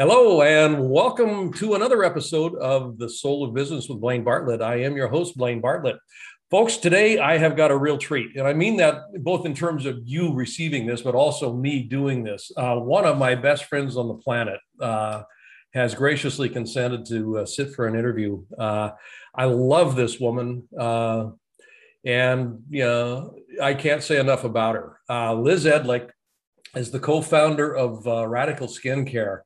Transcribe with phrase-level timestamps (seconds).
[0.00, 4.62] Hello, and welcome to another episode of The Soul of Business with Blaine Bartlett.
[4.62, 5.96] I am your host, Blaine Bartlett.
[6.50, 9.84] Folks, today I have got a real treat, and I mean that both in terms
[9.84, 12.50] of you receiving this, but also me doing this.
[12.56, 15.24] Uh, one of my best friends on the planet uh,
[15.74, 18.42] has graciously consented to uh, sit for an interview.
[18.58, 18.92] Uh,
[19.34, 21.26] I love this woman, uh,
[22.06, 24.98] and you know, I can't say enough about her.
[25.10, 26.08] Uh, Liz Edlich
[26.74, 29.40] is the co-founder of Radical Skincare.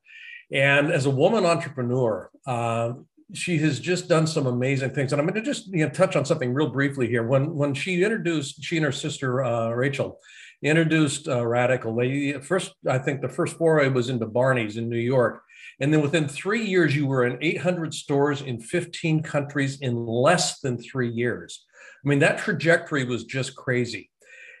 [0.51, 2.93] And as a woman entrepreneur, uh,
[3.33, 5.11] she has just done some amazing things.
[5.11, 7.23] And I'm going to just you know, touch on something real briefly here.
[7.23, 10.19] When when she introduced, she and her sister uh, Rachel
[10.61, 11.95] introduced uh, Radical.
[11.95, 15.41] They first, I think, the first foray was into Barney's in New York,
[15.79, 20.59] and then within three years, you were in 800 stores in 15 countries in less
[20.59, 21.65] than three years.
[22.03, 24.09] I mean, that trajectory was just crazy.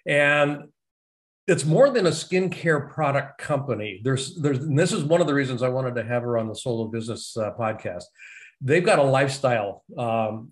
[0.07, 0.69] And
[1.47, 4.01] it's more than a skincare product company.
[4.03, 6.47] There's, there's, and this is one of the reasons I wanted to have her on
[6.47, 8.03] the Soul of Business uh, podcast.
[8.61, 10.51] They've got a lifestyle um,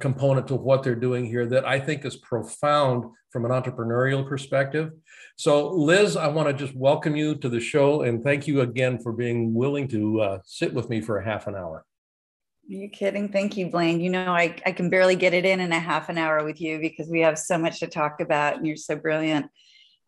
[0.00, 4.92] component to what they're doing here that I think is profound from an entrepreneurial perspective.
[5.36, 8.98] So, Liz, I want to just welcome you to the show and thank you again
[8.98, 11.84] for being willing to uh, sit with me for a half an hour.
[12.70, 13.28] Are you kidding?
[13.28, 14.00] Thank you, Blaine.
[14.00, 16.60] You know, I, I can barely get it in in a half an hour with
[16.60, 19.46] you because we have so much to talk about and you're so brilliant.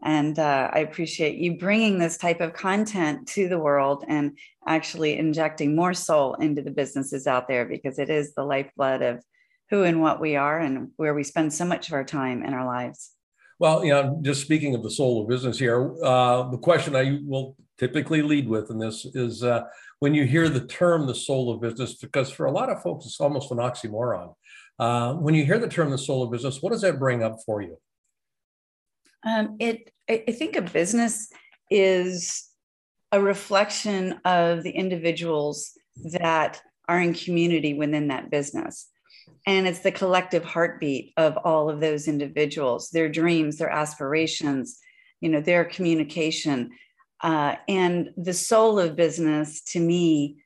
[0.05, 4.39] And uh, I appreciate you bringing this type of content to the world and
[4.69, 9.25] actually injecting more soul into the businesses out there because it is the lifeblood of
[9.71, 12.53] who and what we are and where we spend so much of our time in
[12.53, 13.13] our lives.
[13.59, 17.21] Well, you know, just speaking of the soul of business here, uh, the question I
[17.25, 19.63] will typically lead with in this is uh,
[20.01, 23.07] when you hear the term the soul of business, because for a lot of folks,
[23.07, 24.35] it's almost an oxymoron.
[24.79, 27.39] Uh, when you hear the term the soul of business, what does that bring up
[27.47, 27.79] for you?
[29.25, 31.31] Um, it, I think a business
[31.71, 32.49] is
[33.11, 35.71] a reflection of the individuals
[36.13, 38.89] that are in community within that business.
[39.47, 44.79] And it's the collective heartbeat of all of those individuals, their dreams, their aspirations,
[45.21, 46.71] you know, their communication.
[47.23, 50.37] Uh, and the soul of business to me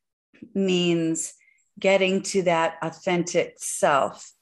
[0.55, 1.35] means
[1.79, 4.33] getting to that authentic self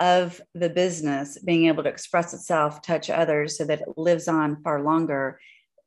[0.00, 4.62] of the business being able to express itself, touch others so that it lives on
[4.62, 5.40] far longer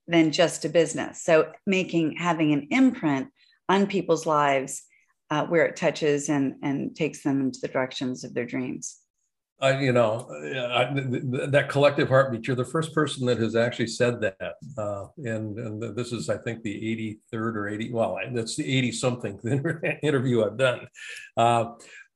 [0.07, 1.21] than just a business.
[1.23, 3.27] So making having an imprint
[3.67, 4.83] on people's lives
[5.29, 8.97] uh, where it touches and and takes them into the directions of their dreams.
[9.61, 10.85] I, you know, I,
[11.47, 12.47] that collective heartbeat.
[12.47, 16.37] You're the first person that has actually said that, uh, and and this is, I
[16.37, 17.91] think, the 83rd or 80.
[17.91, 19.39] Well, that's the 80 something
[20.03, 20.87] interview I've done.
[21.35, 21.73] Uh,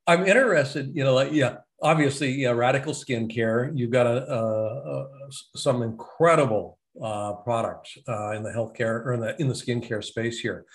[0.08, 0.96] I'm interested.
[0.96, 3.72] You know, like yeah, obviously, yeah, radical skincare.
[3.76, 5.08] You've got a, a, a
[5.56, 10.40] some incredible uh, products uh, in the healthcare or in the in the skincare space
[10.40, 10.66] here.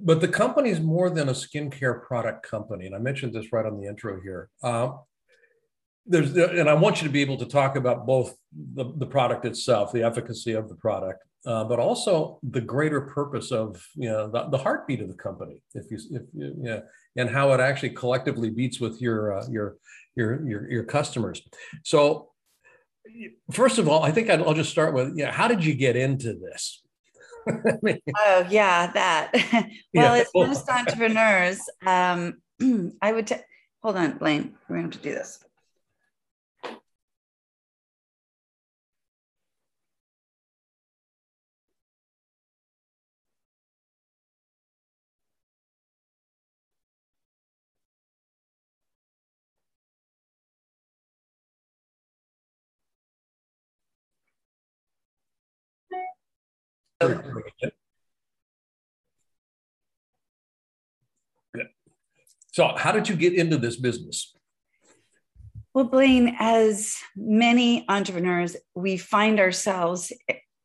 [0.00, 3.66] But the company is more than a skincare product company, and I mentioned this right
[3.66, 4.50] on the intro here.
[4.62, 4.90] Uh,
[6.06, 8.34] there's, and I want you to be able to talk about both
[8.74, 13.52] the, the product itself, the efficacy of the product, uh, but also the greater purpose
[13.52, 16.80] of you know the, the heartbeat of the company, if you if you, yeah,
[17.16, 19.76] and how it actually collectively beats with your uh, your
[20.18, 21.40] your your your customers.
[21.84, 22.30] So,
[23.52, 25.30] first of all, I think I'll just start with yeah.
[25.30, 26.82] How did you get into this?
[27.48, 29.30] oh yeah, that.
[29.94, 30.16] well, yeah.
[30.16, 31.60] it's most entrepreneurs.
[31.86, 32.42] Um,
[33.00, 33.28] I would.
[33.28, 33.36] T-
[33.82, 34.54] hold on, Blaine.
[34.68, 35.38] We're going to do this.
[62.52, 64.34] So, how did you get into this business?
[65.74, 70.12] Well, Blaine, as many entrepreneurs, we find ourselves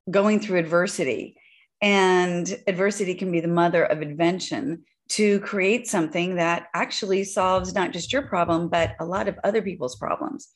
[0.10, 1.38] going through adversity.
[1.82, 7.92] And adversity can be the mother of invention to create something that actually solves not
[7.92, 10.50] just your problem, but a lot of other people's problems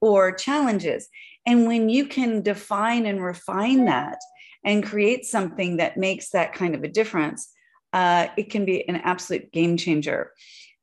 [0.00, 1.08] or challenges.
[1.46, 4.18] And when you can define and refine that
[4.64, 7.52] and create something that makes that kind of a difference,
[7.92, 10.32] uh, it can be an absolute game changer.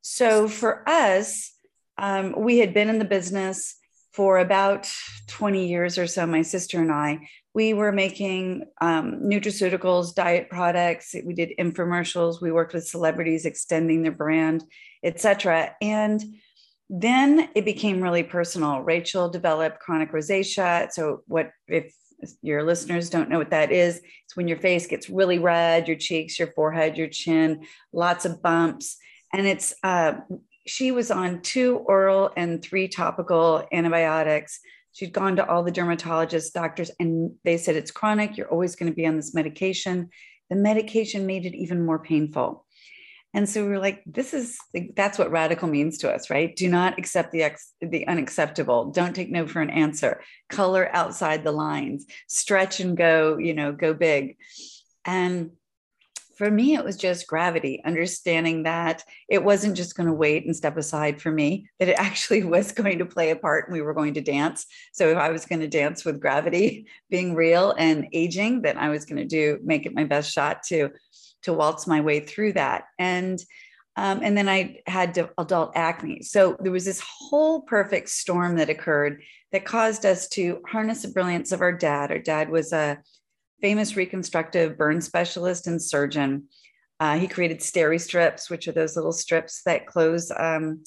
[0.02, 1.52] So for us,
[1.98, 3.76] um, we had been in the business
[4.12, 4.88] for about
[5.28, 7.28] 20 years or so, my sister and I.
[7.52, 11.14] We were making um, nutraceuticals, diet products.
[11.24, 12.40] We did infomercials.
[12.40, 14.64] We worked with celebrities extending their brand,
[15.02, 15.74] etc.
[15.80, 16.22] And
[16.90, 18.80] then it became really personal.
[18.80, 20.92] Rachel developed chronic rosacea.
[20.92, 21.94] So, what if
[22.42, 24.00] your listeners don't know what that is?
[24.24, 28.42] It's when your face gets really red, your cheeks, your forehead, your chin, lots of
[28.42, 28.98] bumps
[29.34, 30.14] and it's uh,
[30.66, 34.60] she was on two oral and three topical antibiotics.
[34.92, 38.36] She'd gone to all the dermatologists, doctors, and they said it's chronic.
[38.36, 40.08] You're always going to be on this medication.
[40.50, 42.63] The medication made it even more painful.
[43.34, 44.56] And so we were like, this is
[44.94, 46.54] that's what radical means to us, right?
[46.54, 48.92] Do not accept the ex, the unacceptable.
[48.92, 50.22] Don't take no for an answer.
[50.48, 52.06] Color outside the lines.
[52.28, 54.36] Stretch and go, you know, go big.
[55.04, 55.50] And
[56.36, 60.54] for me, it was just gravity, understanding that it wasn't just going to wait and
[60.54, 63.82] step aside for me, that it actually was going to play a part and we
[63.82, 64.66] were going to dance.
[64.92, 68.90] So if I was going to dance with gravity being real and aging, then I
[68.90, 70.90] was going to do make it my best shot to
[71.44, 72.84] to waltz my way through that.
[72.98, 73.42] And
[73.96, 76.22] um, and then I had adult acne.
[76.22, 81.08] So there was this whole perfect storm that occurred that caused us to harness the
[81.08, 82.10] brilliance of our dad.
[82.10, 82.98] Our dad was a
[83.60, 86.48] famous reconstructive burn specialist and surgeon.
[86.98, 90.82] Uh, he created steri strips, which are those little strips that close um,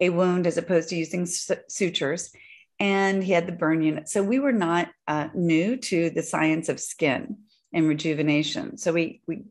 [0.00, 2.30] a wound as opposed to using sutures.
[2.78, 4.08] And he had the burn unit.
[4.08, 7.38] So we were not uh, new to the science of skin
[7.72, 8.78] and rejuvenation.
[8.78, 9.44] So we, we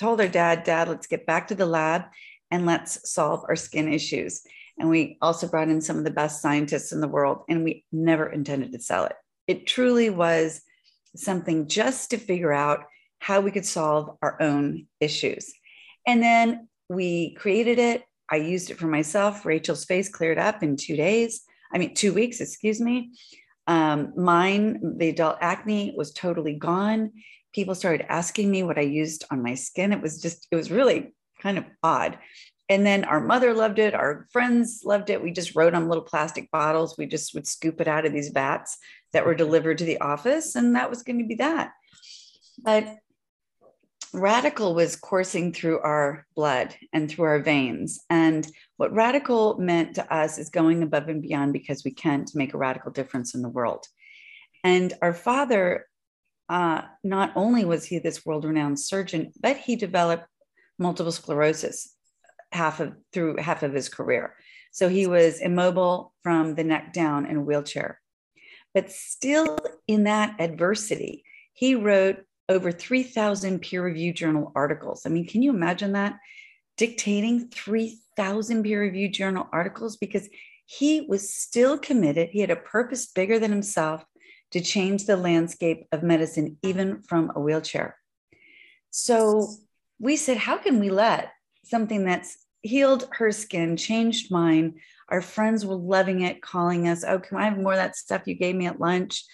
[0.00, 2.04] told our dad, Dad, let's get back to the lab
[2.50, 4.42] and let's solve our skin issues.
[4.78, 7.84] And we also brought in some of the best scientists in the world, and we
[7.92, 9.12] never intended to sell it.
[9.46, 10.62] It truly was
[11.14, 12.84] something just to figure out
[13.18, 15.52] how we could solve our own issues.
[16.06, 18.02] And then we created it.
[18.30, 19.44] I used it for myself.
[19.44, 21.42] Rachel's face cleared up in two days.
[21.72, 23.12] I mean, two weeks, excuse me.
[23.66, 27.12] Um, mine, the adult acne was totally gone.
[27.52, 29.92] People started asking me what I used on my skin.
[29.92, 32.18] It was just, it was really kind of odd.
[32.68, 33.94] And then our mother loved it.
[33.94, 35.20] Our friends loved it.
[35.20, 36.96] We just wrote on little plastic bottles.
[36.96, 38.78] We just would scoop it out of these vats
[39.12, 41.72] that were delivered to the office, and that was going to be that.
[42.62, 42.96] But
[44.12, 48.00] radical was coursing through our blood and through our veins.
[48.08, 48.46] And
[48.76, 52.54] what radical meant to us is going above and beyond because we can to make
[52.54, 53.84] a radical difference in the world.
[54.62, 55.86] And our father,
[56.50, 60.26] uh, not only was he this world renowned surgeon, but he developed
[60.78, 61.94] multiple sclerosis
[62.50, 64.34] half of through half of his career.
[64.72, 68.00] So he was immobile from the neck down in a wheelchair.
[68.74, 75.06] But still in that adversity, he wrote over 3,000 peer reviewed journal articles.
[75.06, 76.18] I mean, can you imagine that?
[76.76, 80.28] Dictating 3,000 peer reviewed journal articles because
[80.66, 82.30] he was still committed.
[82.30, 84.04] He had a purpose bigger than himself
[84.52, 87.96] to change the landscape of medicine, even from a wheelchair.
[88.90, 89.48] So
[89.98, 91.32] we said, how can we let
[91.64, 94.74] something that's healed her skin, changed mine.
[95.08, 98.26] Our friends were loving it, calling us, Oh, can I have more of that stuff
[98.26, 99.24] you gave me at lunch?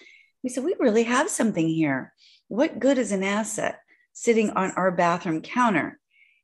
[0.43, 2.13] We said, We really have something here.
[2.49, 3.81] What good is an asset
[4.13, 5.99] sitting on our bathroom counter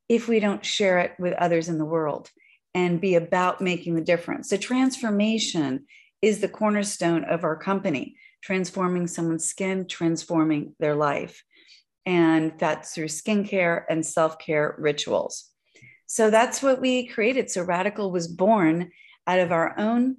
[0.09, 2.31] if we don't share it with others in the world
[2.75, 4.49] and be about making the difference?
[4.49, 5.87] So, transformation
[6.21, 11.43] is the cornerstone of our company, transforming someone's skin, transforming their life.
[12.05, 15.51] And that's through skincare and self care rituals.
[16.07, 17.51] So that's what we created.
[17.51, 18.91] So Radical was born
[19.27, 20.17] out of our own,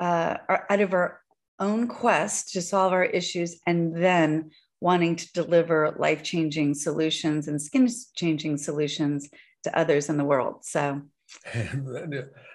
[0.00, 1.20] uh, out of our
[1.58, 4.50] own quest to solve our issues, and then
[4.80, 9.28] wanting to deliver life changing solutions and skin changing solutions
[9.64, 10.64] to others in the world.
[10.64, 11.02] So.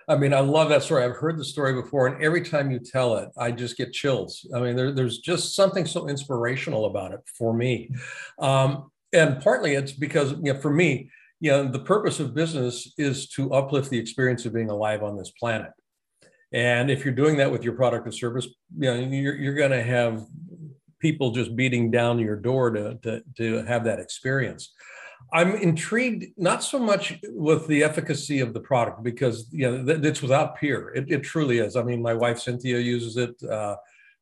[0.08, 1.04] I mean, I love that story.
[1.04, 4.46] I've heard the story before, and every time you tell it, I just get chills.
[4.56, 7.92] I mean, there, there's just something so inspirational about it for me.
[8.40, 12.94] Um, and partly it's because, you know, for me, you know, the purpose of business
[12.98, 15.72] is to uplift the experience of being alive on this planet.
[16.52, 19.72] And if you're doing that with your product or service, you know, you're, you're going
[19.72, 20.26] to have
[21.00, 24.74] people just beating down your door to, to, to have that experience.
[25.32, 30.22] I'm intrigued not so much with the efficacy of the product because you know it's
[30.22, 30.90] without peer.
[30.96, 31.76] It, it truly is.
[31.76, 33.42] I mean, my wife Cynthia uses it.
[33.44, 33.76] Uh,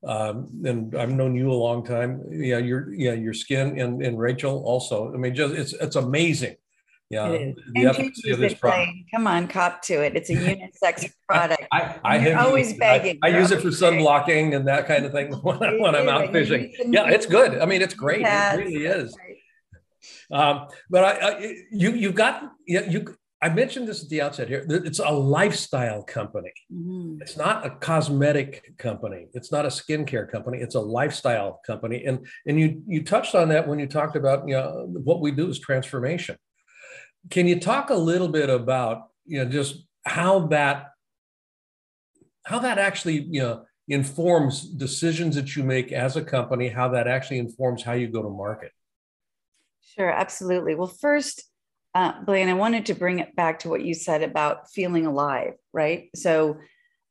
[0.05, 2.23] um, and I've known you a long time.
[2.29, 5.13] Yeah, your yeah your skin and and Rachel also.
[5.13, 6.55] I mean, just it's it's amazing.
[7.09, 7.29] Yeah,
[7.73, 8.91] the efficacy of this product.
[9.13, 10.15] Come on, cop to it.
[10.17, 10.33] It's a
[10.83, 11.63] unisex product.
[11.71, 13.17] I, I, I have always used, begging.
[13.23, 15.95] I, I use it for sun blocking and that kind of thing when, I, when
[15.95, 16.73] I'm out fishing.
[16.85, 17.59] Yeah, it's good.
[17.59, 18.25] I mean, it's great.
[18.25, 19.15] It really is.
[20.31, 24.47] Um, but I, I, you you've got you, you I mentioned this at the outset
[24.47, 24.65] here.
[24.67, 26.51] It's a lifestyle company.
[26.73, 27.21] Mm-hmm.
[27.21, 29.27] It's not a cosmetic company.
[29.33, 30.57] It's not a skincare company.
[30.57, 32.05] It's a lifestyle company.
[32.05, 35.31] And and you you touched on that when you talked about you know what we
[35.31, 36.35] do is transformation.
[37.29, 40.87] Can you talk a little bit about you know just how that
[42.43, 47.07] how that actually you know informs decisions that you make as a company, how that
[47.07, 48.71] actually informs how you go to market?
[49.95, 50.75] Sure, absolutely.
[50.75, 51.43] Well, first
[51.95, 55.53] uh, Blaine, I wanted to bring it back to what you said about feeling alive,
[55.73, 56.09] right?
[56.15, 56.57] So,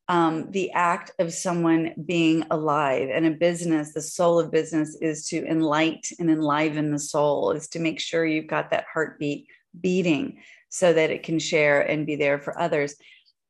[0.09, 5.25] um, the act of someone being alive and a business, the soul of business is
[5.30, 9.49] to enlight and enliven the soul, is to make sure you've got that heartbeat
[9.80, 12.95] beating so that it can share and be there for others.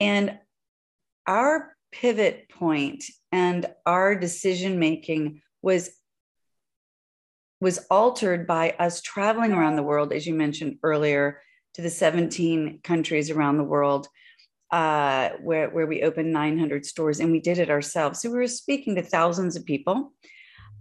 [0.00, 0.38] And
[1.26, 5.90] our pivot point and our decision making was
[7.60, 11.40] was altered by us traveling around the world, as you mentioned earlier,
[11.74, 14.08] to the 17 countries around the world
[14.70, 18.20] uh, where, where we opened 900 stores and we did it ourselves.
[18.20, 20.12] So we were speaking to thousands of people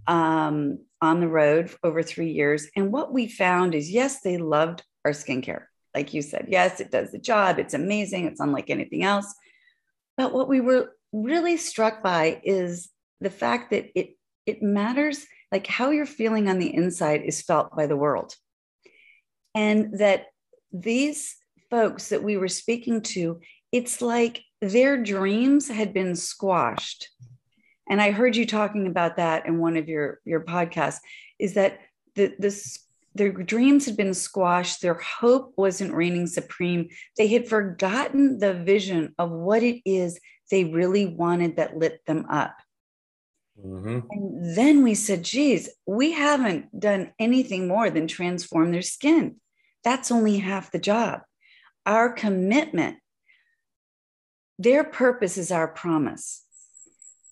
[0.07, 2.67] um, on the road over three years.
[2.75, 5.65] And what we found is yes, they loved our skincare.
[5.93, 7.59] Like you said, yes, it does the job.
[7.59, 8.25] It's amazing.
[8.25, 9.33] It's unlike anything else.
[10.17, 12.89] But what we were really struck by is
[13.21, 17.73] the fact that it it matters like how you're feeling on the inside is felt
[17.77, 18.35] by the world.
[19.55, 20.25] And that
[20.73, 21.37] these
[21.69, 23.39] folks that we were speaking to,
[23.71, 27.07] it's like their dreams had been squashed.
[27.89, 30.99] And I heard you talking about that in one of your, your podcasts,
[31.39, 31.79] is that
[32.15, 34.81] the, this their dreams had been squashed.
[34.81, 36.89] Their hope wasn't reigning supreme.
[37.17, 40.19] They had forgotten the vision of what it is
[40.51, 42.57] they really wanted that lit them up.
[43.63, 43.99] Mm-hmm.
[44.09, 49.37] And then we said, geez, we haven't done anything more than transform their skin.
[49.83, 51.21] That's only half the job.
[51.85, 52.97] Our commitment,
[54.57, 56.43] their purpose is our promise.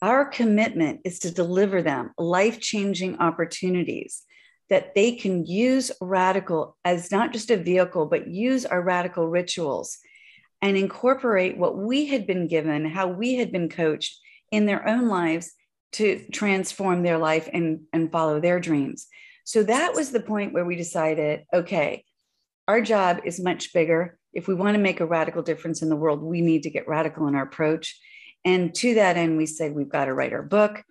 [0.01, 4.24] Our commitment is to deliver them life changing opportunities
[4.70, 9.98] that they can use radical as not just a vehicle, but use our radical rituals
[10.62, 14.20] and incorporate what we had been given, how we had been coached
[14.51, 15.53] in their own lives
[15.94, 19.08] to transform their life and, and follow their dreams.
[19.46, 22.06] So that was the point where we decided okay,
[22.68, 24.18] our job is much bigger.
[24.34, 26.88] If we want to make a radical difference in the world, we need to get
[26.88, 28.00] radical in our approach.
[28.46, 30.84] And to that end, we said we've got to write our book.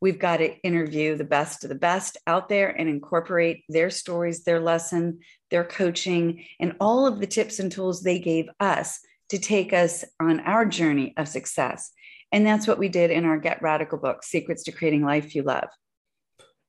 [0.00, 4.44] We've got to interview the best of the best out there and incorporate their stories,
[4.44, 5.20] their lesson,
[5.50, 10.04] their coaching, and all of the tips and tools they gave us to take us
[10.20, 11.92] on our journey of success.
[12.32, 15.42] And that's what we did in our Get Radical book, Secrets to Creating Life You
[15.42, 15.68] Love.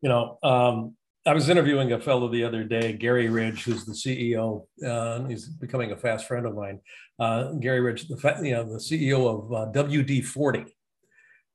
[0.02, 0.96] You know, um,
[1.26, 4.66] I was interviewing a fellow the other day, Gary Ridge, who's the CEO.
[4.86, 6.80] Uh, he's becoming a fast friend of mine.
[7.20, 10.64] Uh, Gary Ridge, the you know the CEO of uh, WD forty.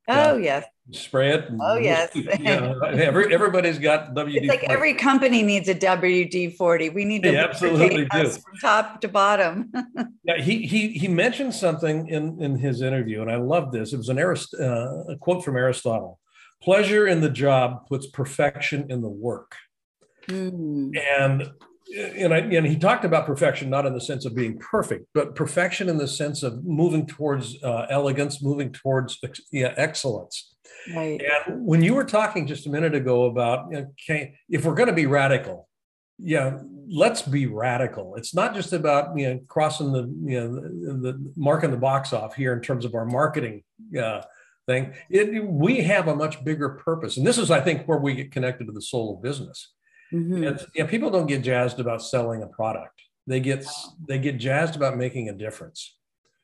[0.08, 0.64] Oh yes.
[0.90, 1.56] Spread.
[1.60, 2.10] Oh yes.
[2.14, 4.34] yeah, every, everybody's got WD.
[4.42, 6.90] It's like every company needs a WD forty.
[6.90, 9.72] We need to absolutely do from top to bottom.
[10.24, 13.92] yeah, he he he mentioned something in in his interview, and I love this.
[13.92, 16.18] It was an Arist- uh, a quote from Aristotle:
[16.60, 19.54] "Pleasure in the job puts perfection in the work."
[20.26, 20.92] Mm.
[20.98, 21.50] And
[21.94, 25.34] and, I, and he talked about perfection not in the sense of being perfect, but
[25.34, 29.18] perfection in the sense of moving towards uh, elegance, moving towards
[29.50, 30.54] yeah, excellence.
[30.94, 31.20] Right.
[31.20, 34.94] And when you were talking just a minute ago about okay, if we're going to
[34.94, 35.68] be radical,
[36.18, 36.58] yeah,
[36.88, 38.16] let's be radical.
[38.16, 42.12] It's not just about you know crossing the you know the, the marking the box
[42.12, 43.62] off here in terms of our marketing
[44.00, 44.22] uh,
[44.66, 44.94] thing.
[45.10, 48.32] It, we have a much bigger purpose, and this is, I think, where we get
[48.32, 49.72] connected to the soul of business.
[50.12, 50.44] Mm-hmm.
[50.44, 53.00] And, know, people don't get jazzed about selling a product.
[53.26, 53.66] They get
[54.08, 55.96] they get jazzed about making a difference.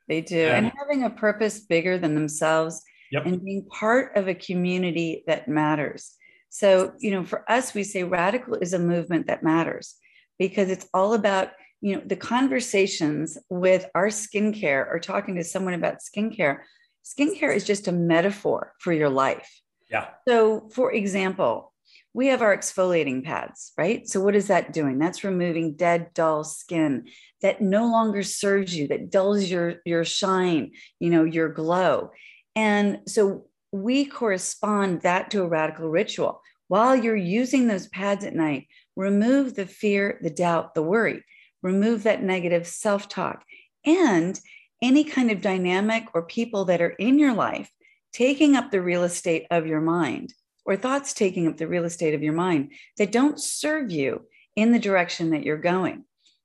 [0.09, 3.27] They do, and, and having a purpose bigger than themselves, yep.
[3.27, 6.15] and being part of a community that matters.
[6.49, 9.97] So, you know, for us, we say radical is a movement that matters
[10.39, 15.75] because it's all about you know the conversations with our skincare or talking to someone
[15.75, 16.61] about skincare.
[17.05, 19.61] Skincare is just a metaphor for your life.
[19.91, 20.09] Yeah.
[20.27, 21.73] So, for example,
[22.19, 24.09] we have our exfoliating pads, right?
[24.09, 24.99] So, what is that doing?
[24.99, 27.05] That's removing dead, dull skin
[27.43, 32.11] that no longer serves you, that dulls your, your shine, you know, your glow.
[32.57, 36.43] And so, we correspond that to a radical ritual.
[36.67, 41.23] While you're using those pads at night, remove the fear, the doubt, the worry,
[41.63, 43.45] remove that negative self talk,
[43.87, 44.41] and
[44.83, 47.71] any kind of dynamic or people that are in your life
[48.13, 50.35] taking up the real estate of your mind
[50.69, 54.71] or thoughts taking up the real estate of your mind that don't serve you in
[54.71, 56.05] the direction that you're going.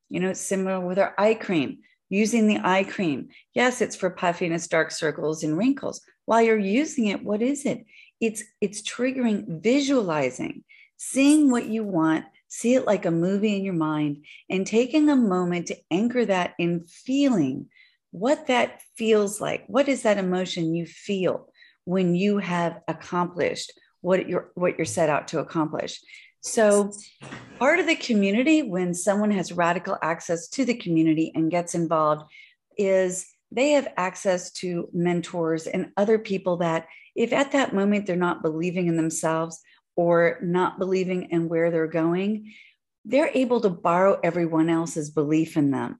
[0.09, 3.27] You know, it's similar with our eye cream, using the eye cream.
[3.53, 5.99] Yes, it's for puffiness, dark circles, and wrinkles.
[6.23, 7.85] While you're using it, what is it?
[8.21, 10.63] It's it's triggering visualizing,
[10.95, 15.17] seeing what you want, see it like a movie in your mind, and taking a
[15.17, 17.67] moment to anchor that in feeling
[18.11, 19.65] what that feels like.
[19.67, 21.49] What is that emotion you feel
[21.83, 25.99] when you have accomplished what you're what you're set out to accomplish?
[26.41, 26.91] So,
[27.57, 32.29] part of the community when someone has radical access to the community and gets involved
[32.77, 38.15] is they have access to mentors and other people that if at that moment they're
[38.15, 39.61] not believing in themselves
[39.95, 42.51] or not believing in where they're going,
[43.05, 45.99] they're able to borrow everyone else's belief in them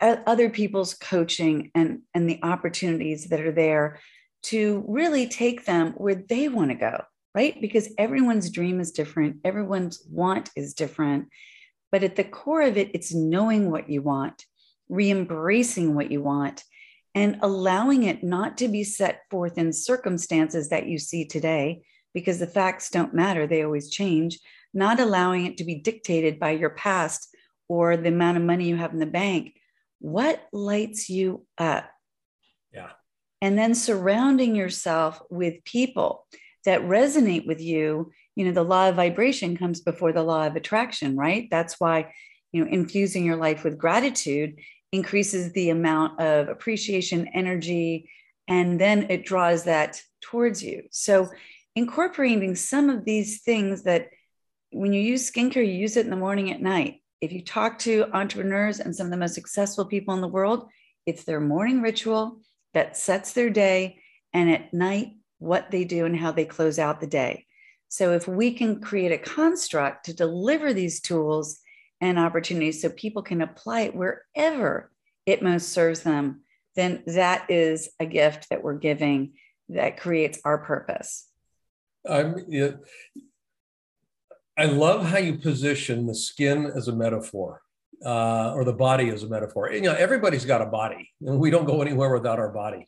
[0.00, 3.98] other people's coaching and and the opportunities that are there
[4.42, 7.02] to really take them where they want to go
[7.36, 11.28] right because everyone's dream is different everyone's want is different
[11.92, 14.44] but at the core of it it's knowing what you want
[14.88, 16.64] re-embracing what you want
[17.14, 21.82] and allowing it not to be set forth in circumstances that you see today
[22.14, 24.38] because the facts don't matter they always change
[24.74, 27.34] not allowing it to be dictated by your past
[27.68, 29.54] or the amount of money you have in the bank
[29.98, 31.90] what lights you up?
[32.72, 32.90] Yeah.
[33.40, 36.26] And then surrounding yourself with people
[36.66, 38.12] that resonate with you.
[38.36, 41.48] You know, the law of vibration comes before the law of attraction, right?
[41.50, 42.12] That's why,
[42.52, 44.60] you know, infusing your life with gratitude
[44.92, 48.10] increases the amount of appreciation, energy,
[48.46, 50.84] and then it draws that towards you.
[50.90, 51.28] So,
[51.74, 54.08] incorporating some of these things that
[54.70, 57.78] when you use skincare, you use it in the morning at night if you talk
[57.80, 60.68] to entrepreneurs and some of the most successful people in the world,
[61.06, 62.40] it's their morning ritual
[62.74, 64.00] that sets their day
[64.32, 67.46] and at night what they do and how they close out the day.
[67.88, 71.60] So if we can create a construct to deliver these tools
[72.00, 74.90] and opportunities so people can apply it wherever
[75.24, 76.42] it most serves them,
[76.74, 79.32] then that is a gift that we're giving
[79.68, 81.26] that creates our purpose.
[82.04, 82.72] Yeah,
[84.58, 87.62] I love how you position the skin as a metaphor.
[88.04, 89.72] Uh, or the body as a metaphor.
[89.72, 92.86] You know, everybody's got a body, and we don't go anywhere without our body.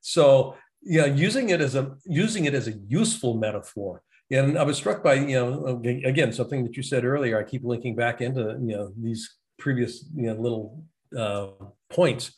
[0.00, 4.02] So, yeah, using it as a using it as a useful metaphor.
[4.30, 7.38] And I was struck by, you know, again, something that you said earlier.
[7.38, 10.84] I keep linking back into, you know, these previous, you know, little
[11.16, 11.48] uh,
[11.88, 12.32] points.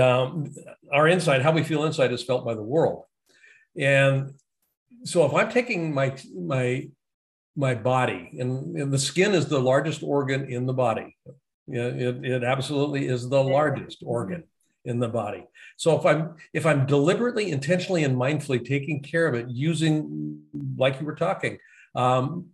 [0.00, 0.54] Um,
[0.92, 3.04] our inside, how we feel inside, is felt by the world.
[3.76, 4.34] And
[5.04, 6.88] so, if I'm taking my my
[7.56, 11.14] my body and, and, the skin is the largest organ in the body
[11.68, 14.44] it, it absolutely is the largest organ
[14.84, 15.44] in the body
[15.76, 20.40] so if i'm if i'm deliberately intentionally and mindfully taking care of it using
[20.76, 21.58] like you were talking
[21.94, 22.46] um,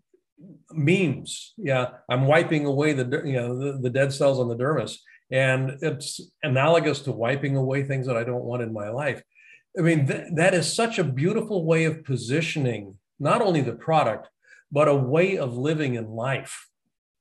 [0.72, 4.98] memes yeah i'm wiping away the you know the, the dead cells on the dermis
[5.30, 9.22] and it's analogous to wiping away things that i don't want in my life
[9.78, 14.28] i mean th- that is such a beautiful way of positioning not only the product
[14.70, 16.68] but a way of living in life.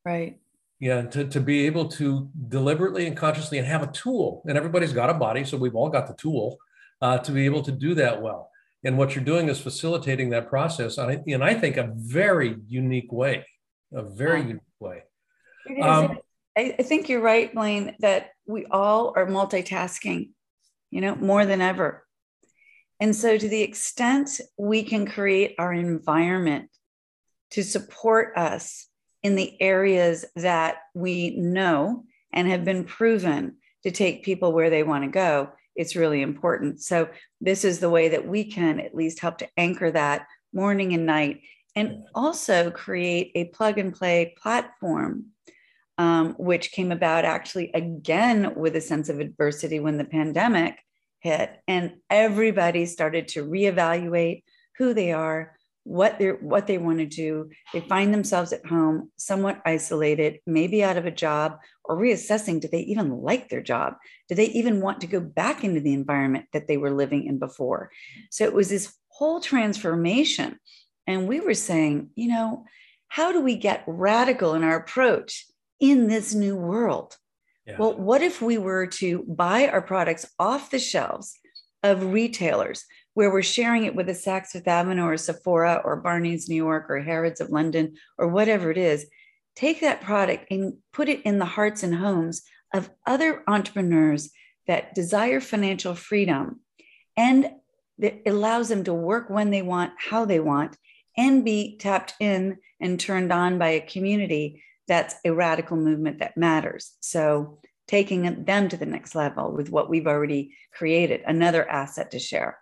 [0.06, 0.40] Right.
[0.80, 4.94] Yeah, to, to be able to deliberately and consciously and have a tool, and everybody's
[4.94, 6.58] got a body, so we've all got the tool
[7.02, 8.52] uh, to be able to do that well.
[8.84, 12.58] And what you're doing is facilitating that process, and I, and I think a very
[12.68, 13.46] unique way,
[13.92, 15.04] a very unique way.
[15.82, 16.20] Um,
[16.58, 20.30] I, I think you're right, Blaine, that we all are multitasking,
[20.92, 22.06] you know, more than ever.
[23.00, 26.70] And so, to the extent we can create our environment
[27.52, 28.88] to support us
[29.24, 32.04] in the areas that we know
[32.34, 36.82] and have been proven to take people where they want to go, it's really important.
[36.82, 40.94] So, this is the way that we can at least help to anchor that morning
[40.94, 41.42] and night
[41.76, 45.28] and also create a plug and play platform,
[46.00, 50.80] um, which came about actually again with a sense of adversity when the pandemic
[51.20, 54.44] hit and everybody started to reevaluate
[54.78, 55.57] who they are
[55.88, 57.50] what they what they want to do.
[57.74, 62.68] They find themselves at home somewhat isolated maybe out of a job or reassessing do
[62.68, 63.94] they even like their job?
[64.28, 67.40] Do they even want to go back into the environment that they were living in
[67.40, 67.90] before?
[68.32, 70.60] So it was this whole transformation.
[71.08, 72.66] And we were saying you know
[73.08, 75.46] how do we get radical in our approach
[75.80, 77.16] in this new world?
[77.66, 77.78] Yeah.
[77.80, 81.38] well what if we were to buy our products off the shelves
[81.84, 82.86] of retailers
[83.18, 86.86] where we're sharing it with a Saks Fifth Avenue or Sephora or Barney's New York
[86.88, 89.08] or Harrods of London or whatever it is,
[89.56, 92.44] take that product and put it in the hearts and homes
[92.76, 94.30] of other entrepreneurs
[94.68, 96.60] that desire financial freedom
[97.18, 97.50] and
[97.98, 100.78] that allows them to work when they want, how they want,
[101.18, 106.38] and be tapped in and turned on by a community that's a radical movement that
[106.38, 106.96] matters.
[107.00, 112.20] So, taking them to the next level with what we've already created, another asset to
[112.20, 112.60] share.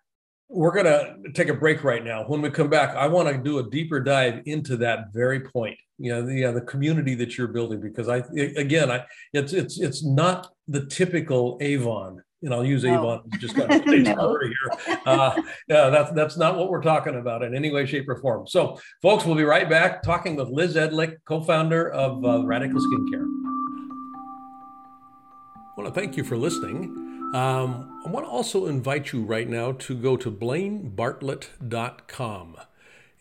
[0.49, 2.23] We're going to take a break right now.
[2.27, 5.77] When we come back, I want to do a deeper dive into that very point.
[5.97, 8.17] You know, the, uh, the community that you're building, because I,
[8.57, 13.69] again, I, it's, it's, it's not the typical Avon and I'll use Avon just got
[13.69, 14.37] to no.
[14.43, 14.97] here.
[15.05, 18.47] Uh, yeah, that's that's not what we're talking about in any way, shape, or form.
[18.47, 23.25] So, folks, we'll be right back talking with Liz Edlich, co-founder of uh, Radical Skincare.
[25.77, 27.04] I want to thank you for listening.
[27.35, 32.57] Um, I want to also invite you right now to go to blainebartlett.com.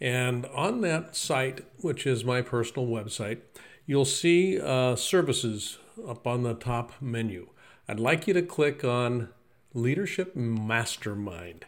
[0.00, 3.40] And on that site, which is my personal website,
[3.87, 7.48] you'll see uh, services up on the top menu.
[7.88, 9.31] I'd like you to click on
[9.72, 11.64] Leadership Mastermind.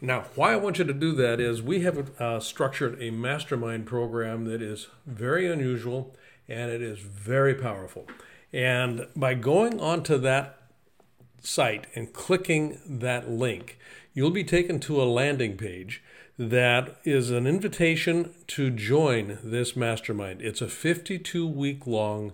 [0.00, 3.86] Now, why I want you to do that is we have uh, structured a mastermind
[3.86, 6.16] program that is very unusual
[6.48, 8.08] and it is very powerful.
[8.52, 10.55] And by going onto that
[11.42, 13.78] site and clicking that link,
[14.14, 16.02] you'll be taken to a landing page
[16.38, 20.42] that is an invitation to join this mastermind.
[20.42, 22.32] It's a 52 week long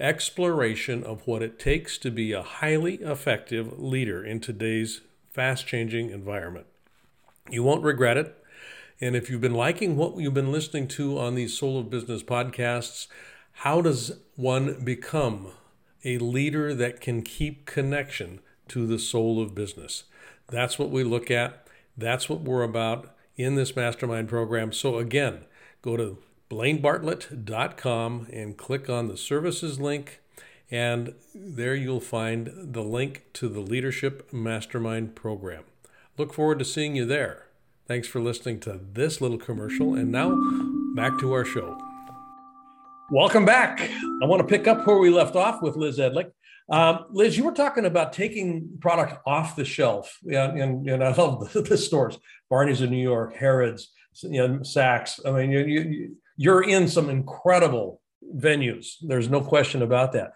[0.00, 6.10] exploration of what it takes to be a highly effective leader in today's fast changing
[6.10, 6.66] environment.
[7.48, 8.36] You won't regret it.
[9.00, 12.22] And if you've been liking what you've been listening to on these Soul of Business
[12.22, 13.06] podcasts,
[13.52, 15.52] how does one become
[16.04, 20.04] a leader that can keep connection to the soul of business?
[20.48, 21.66] That's what we look at.
[21.96, 24.72] That's what we're about in this mastermind program.
[24.72, 25.44] So, again,
[25.82, 26.18] go to
[26.50, 30.20] blainebartlett.com and click on the services link.
[30.70, 35.64] And there you'll find the link to the Leadership Mastermind program.
[36.16, 37.46] Look forward to seeing you there.
[37.88, 39.94] Thanks for listening to this little commercial.
[39.94, 40.36] And now
[40.94, 41.89] back to our show.
[43.12, 43.80] Welcome back.
[44.22, 46.30] I want to pick up where we left off with Liz Edlich.
[46.70, 51.12] Um, Liz, you were talking about taking product off the shelf, and, and, and I
[51.12, 52.16] love the, the, stores,
[52.48, 53.90] Barney's in New York, Harrods,
[54.22, 55.18] you know, Saks.
[55.26, 58.00] I mean, you, you, you're in some incredible
[58.36, 58.94] venues.
[59.02, 60.30] There's no question about that.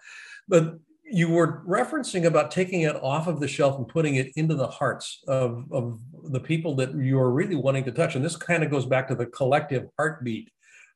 [0.49, 4.55] But you were referencing about taking it off of the shelf and putting it into
[4.55, 8.15] the hearts of, of the people that you're really wanting to touch.
[8.15, 10.49] And this kind of goes back to the collective heartbeat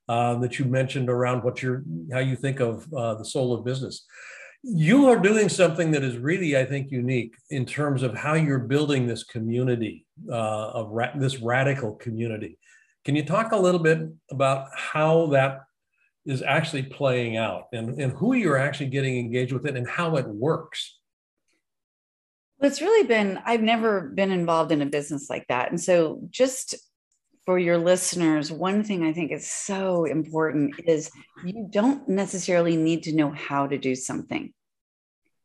[0.10, 3.64] uh, that you mentioned around what you're, how you think of uh, the soul of
[3.64, 4.06] business.
[4.64, 8.58] You are doing something that is really, I think, unique in terms of how you're
[8.60, 12.58] building this community uh, of ra- this radical community.
[13.06, 14.00] Can you talk a little bit
[14.32, 15.60] about how that
[16.26, 20.18] is actually playing out and, and who you're actually getting engaged with it and how
[20.18, 20.98] it works?
[22.60, 25.70] Well, it's really been, I've never been involved in a business like that.
[25.70, 26.76] And so, just
[27.50, 31.10] for your listeners, one thing I think is so important is
[31.44, 34.54] you don't necessarily need to know how to do something.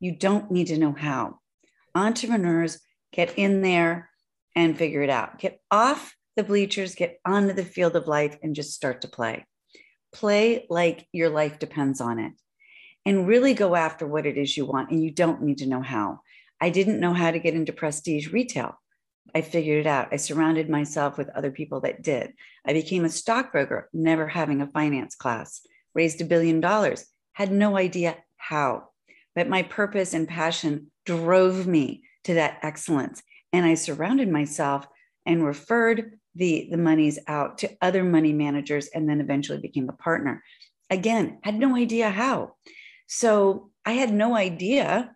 [0.01, 1.39] You don't need to know how.
[1.95, 2.79] Entrepreneurs
[3.11, 4.11] get in there
[4.55, 5.39] and figure it out.
[5.39, 9.47] Get off the bleachers, get onto the field of life, and just start to play.
[10.13, 12.33] Play like your life depends on it
[13.07, 14.91] and really go after what it is you want.
[14.91, 16.21] And you don't need to know how.
[16.61, 18.79] I didn't know how to get into prestige retail.
[19.35, 20.09] I figured it out.
[20.13, 22.33] I surrounded myself with other people that did.
[22.67, 25.61] I became a stockbroker, never having a finance class,
[25.95, 28.89] raised a billion dollars, had no idea how.
[29.35, 33.23] But my purpose and passion drove me to that excellence.
[33.53, 34.87] And I surrounded myself
[35.27, 39.93] and referred the, the monies out to other money managers and then eventually became a
[39.93, 40.43] partner.
[40.91, 42.55] Again, had no idea how.
[43.07, 45.15] So I had no idea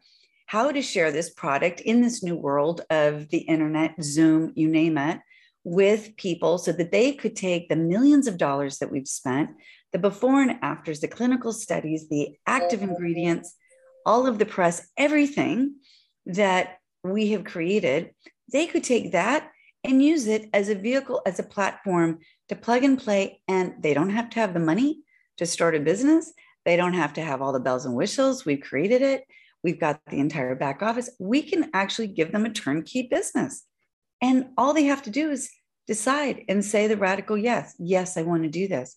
[0.48, 4.96] how to share this product in this new world of the internet, Zoom, you name
[4.96, 5.20] it,
[5.62, 9.50] with people so that they could take the millions of dollars that we've spent,
[9.92, 13.56] the before and afters, the clinical studies, the active ingredients,
[14.06, 15.74] all of the press, everything
[16.24, 18.14] that we have created,
[18.50, 19.50] they could take that
[19.84, 23.42] and use it as a vehicle, as a platform to plug and play.
[23.48, 25.02] And they don't have to have the money
[25.36, 26.32] to start a business.
[26.64, 28.46] They don't have to have all the bells and whistles.
[28.46, 29.24] We've created it.
[29.64, 31.10] We've got the entire back office.
[31.18, 33.64] We can actually give them a turnkey business.
[34.20, 35.50] And all they have to do is
[35.86, 37.74] decide and say the radical yes.
[37.78, 38.96] Yes, I want to do this.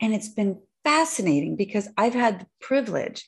[0.00, 3.26] And it's been fascinating because I've had the privilege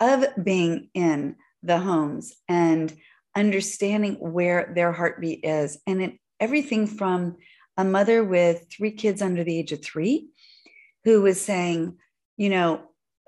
[0.00, 2.94] of being in the homes and
[3.34, 5.78] understanding where their heartbeat is.
[5.86, 7.36] And it everything from
[7.76, 10.28] a mother with three kids under the age of three
[11.04, 11.96] who was saying,
[12.36, 12.82] you know,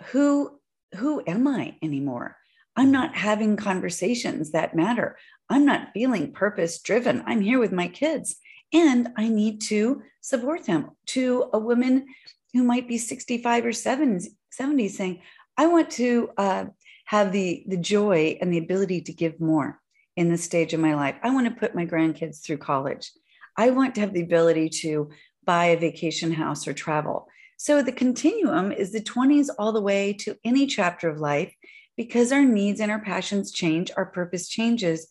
[0.06, 0.58] who
[0.94, 2.36] who am I anymore?
[2.78, 5.18] I'm not having conversations that matter.
[5.50, 7.24] I'm not feeling purpose driven.
[7.26, 8.36] I'm here with my kids
[8.72, 10.90] and I need to support them.
[11.06, 12.06] To a woman
[12.52, 15.22] who might be 65 or 70, 70 saying,
[15.56, 16.66] I want to uh,
[17.06, 19.80] have the, the joy and the ability to give more
[20.16, 21.16] in this stage of my life.
[21.20, 23.10] I want to put my grandkids through college.
[23.56, 25.10] I want to have the ability to
[25.44, 27.26] buy a vacation house or travel.
[27.56, 31.52] So the continuum is the 20s all the way to any chapter of life
[31.98, 35.08] because our needs and our passions change, our purpose changes,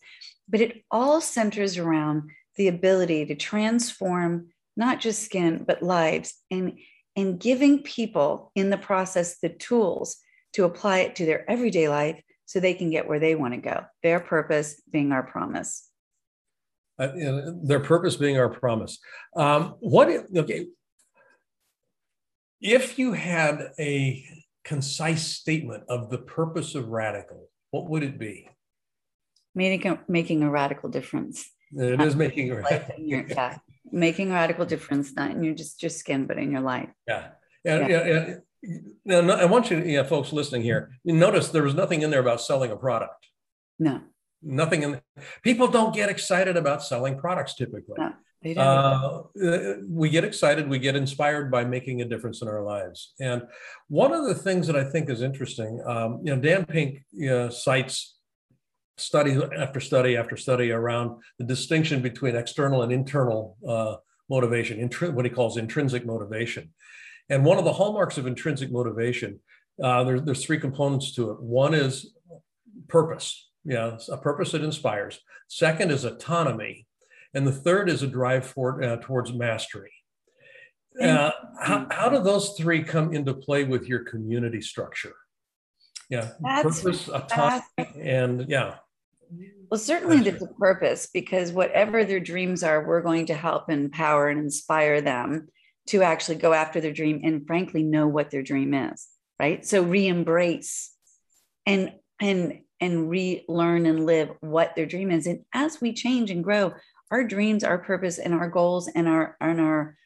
[0.48, 6.78] but it all centers around the ability to transform not just skin, but lives and,
[7.14, 10.16] and giving people in the process the tools
[10.54, 13.60] to apply it to their everyday life so they can get where they want to
[13.60, 13.84] go.
[14.02, 15.86] Their purpose being our promise.
[16.98, 17.10] Uh,
[17.62, 18.98] their purpose being our promise.
[19.36, 20.08] Um, what?
[20.34, 20.68] Okay,
[22.60, 24.24] if you had a
[24.68, 28.48] concise statement of the purpose of radical, what would it be?
[29.54, 31.50] Making a, making a radical difference.
[31.72, 33.56] It is making a your, yeah,
[33.90, 36.90] making a radical difference, not in your just your skin, but in your life.
[37.06, 37.28] Yeah,
[37.64, 38.00] and, yeah.
[38.00, 42.02] and, now, I want you, to, yeah, folks listening here, you notice there was nothing
[42.02, 43.26] in there about selling a product.
[43.78, 44.02] No.
[44.42, 45.00] Nothing in
[45.42, 47.96] people don't get excited about selling products typically.
[47.98, 48.12] No.
[48.56, 49.22] Uh,
[49.88, 53.14] we get excited, we get inspired by making a difference in our lives.
[53.20, 53.42] And
[53.88, 57.04] one of the things that I think is interesting, um, you know, Dan Pink
[57.50, 58.16] cites
[58.96, 63.96] study after study after study around the distinction between external and internal uh,
[64.28, 66.72] motivation, intri- what he calls intrinsic motivation.
[67.30, 69.40] And one of the hallmarks of intrinsic motivation,
[69.82, 71.40] uh, there, there's three components to it.
[71.40, 72.12] One is
[72.88, 75.20] purpose, yeah, a purpose that inspires.
[75.48, 76.87] Second is autonomy,
[77.34, 79.92] and the third is a drive for, uh, towards mastery.
[81.00, 85.14] Uh, how, how do those three come into play with your community structure?
[86.10, 87.62] Yeah, that's, purpose, autonomy,
[88.00, 88.76] and yeah.
[89.70, 94.28] Well, certainly there's a purpose because whatever their dreams are, we're going to help empower
[94.28, 95.48] and inspire them
[95.88, 99.08] to actually go after their dream and frankly know what their dream is
[99.40, 100.92] right so re-embrace
[101.66, 106.44] and and and relearn and live what their dream is and as we change and
[106.44, 106.72] grow
[107.10, 109.96] our dreams our purpose and our goals and our and our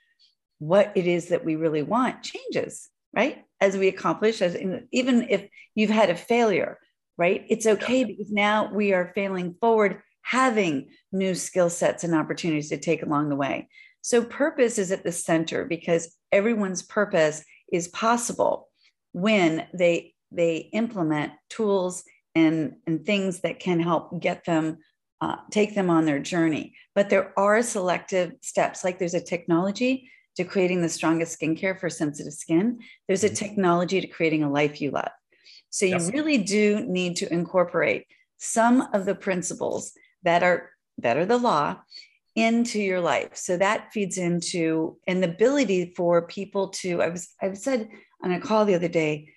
[0.59, 3.45] what it is that we really want changes right?
[3.61, 6.79] As we accomplish as in, even if you've had a failure
[7.19, 7.45] right?
[7.49, 12.79] It's okay because now we are failing forward having new skill sets and opportunities to
[12.79, 13.69] take along the way.
[14.01, 18.69] So purpose is at the center because everyone's purpose is possible
[19.13, 24.79] when they they implement tools and and things that can help get them
[25.23, 26.75] uh, take them on their journey.
[26.97, 31.89] But there are selective steps, like there's a technology to creating the strongest skincare for
[31.89, 32.81] sensitive skin.
[33.07, 33.37] There's a mm-hmm.
[33.37, 35.13] technology to creating a life you love.
[35.71, 36.11] So you yes.
[36.13, 38.07] really do need to incorporate
[38.39, 39.93] some of the principles
[40.25, 41.77] that are that are the law
[42.35, 43.31] into your life.
[43.35, 47.89] So that feeds into an ability for people to, I was, I've said
[48.23, 49.29] on a call the other day,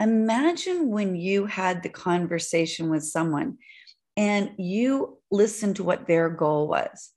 [0.00, 3.58] imagine when you had the conversation with someone
[4.20, 7.10] and you listened to what their goal was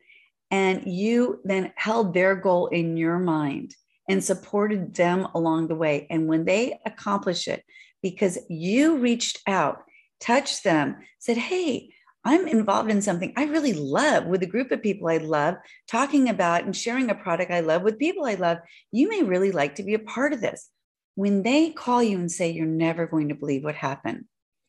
[0.49, 3.75] and you then held their goal in your mind
[4.07, 6.07] and supported them along the way.
[6.09, 7.61] And when they accomplish it,
[8.01, 9.83] because you reached out,
[10.21, 11.89] touched them, said, Hey,
[12.23, 15.55] I'm involved in something I really love with a group of people I love,
[15.89, 18.59] talking about and sharing a product I love with people I love.
[18.93, 20.69] You may really like to be a part of this.
[21.15, 24.23] When they call you and say, You're never going to believe what happened.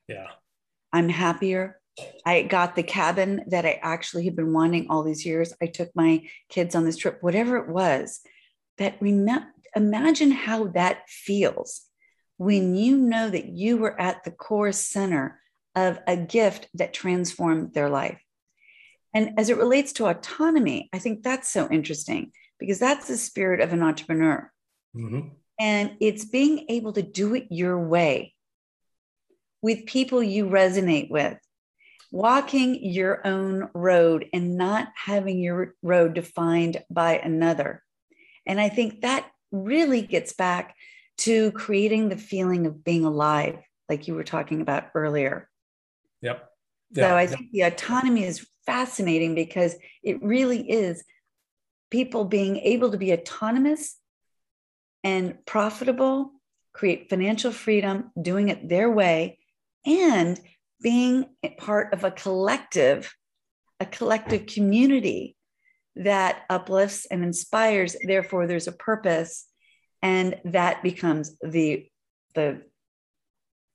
[0.08, 0.30] Yeah.
[0.92, 1.78] I'm happier.
[2.26, 5.52] I got the cabin that I actually had been wanting all these years.
[5.62, 8.20] I took my kids on this trip, whatever it was.
[8.78, 11.82] That rem- imagine how that feels
[12.36, 15.40] when you know that you were at the core center
[15.76, 18.20] of a gift that transformed their life.
[19.12, 23.60] And as it relates to autonomy, I think that's so interesting because that's the spirit
[23.60, 24.50] of an entrepreneur.
[24.96, 25.28] Mm-hmm.
[25.60, 28.34] And it's being able to do it your way
[29.62, 31.38] with people you resonate with,
[32.14, 37.82] walking your own road and not having your road defined by another.
[38.46, 40.76] And I think that really gets back
[41.18, 45.50] to creating the feeling of being alive, like you were talking about earlier.
[46.22, 46.48] Yep.
[46.92, 49.74] Yeah, so I think the autonomy is fascinating because
[50.04, 51.02] it really is
[51.90, 53.96] people being able to be autonomous
[55.02, 56.30] and profitable,
[56.72, 59.40] create financial freedom, doing it their way,
[59.84, 60.40] and
[60.82, 61.26] being
[61.58, 63.14] part of a collective,
[63.80, 65.36] a collective community
[65.96, 69.46] that uplifts and inspires therefore there's a purpose
[70.02, 71.86] and that becomes the
[72.34, 72.60] the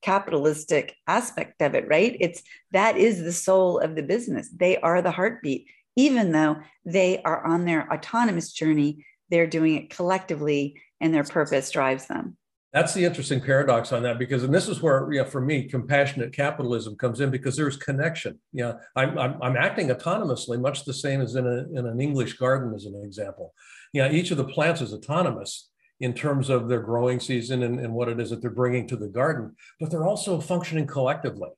[0.02, 2.16] capitalistic aspect of it right?
[2.20, 4.50] It's that is the soul of the business.
[4.50, 5.68] They are the heartbeat.
[5.96, 11.72] Even though they are on their autonomous journey they're doing it collectively and their purpose
[11.72, 12.36] drives them
[12.72, 16.34] that's the interesting paradox on that because, and this is where, yeah, for me, compassionate
[16.34, 18.40] capitalism comes in because there's connection.
[18.54, 22.34] Yeah, I'm, I'm, I'm acting autonomously, much the same as in, a, in an English
[22.34, 23.54] garden, as an example.
[23.92, 27.94] Yeah, each of the plants is autonomous in terms of their growing season and, and
[27.94, 31.50] what it is that they're bringing to the garden, but they're also functioning collectively.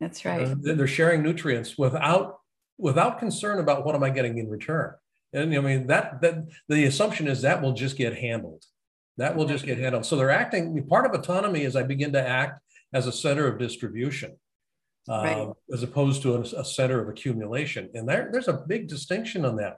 [0.00, 0.48] That's right.
[0.48, 2.38] Uh, they're sharing nutrients without
[2.76, 4.94] without concern about what am I getting in return.
[5.32, 8.64] And I mean that that the assumption is that will just get handled.
[9.16, 10.06] That will just get handled.
[10.06, 12.60] So they're acting, part of autonomy is I begin to act
[12.92, 14.36] as a center of distribution.
[15.06, 15.48] Uh, right.
[15.70, 17.90] as opposed to a, a, center of accumulation.
[17.92, 19.76] And there, there's a big distinction on that.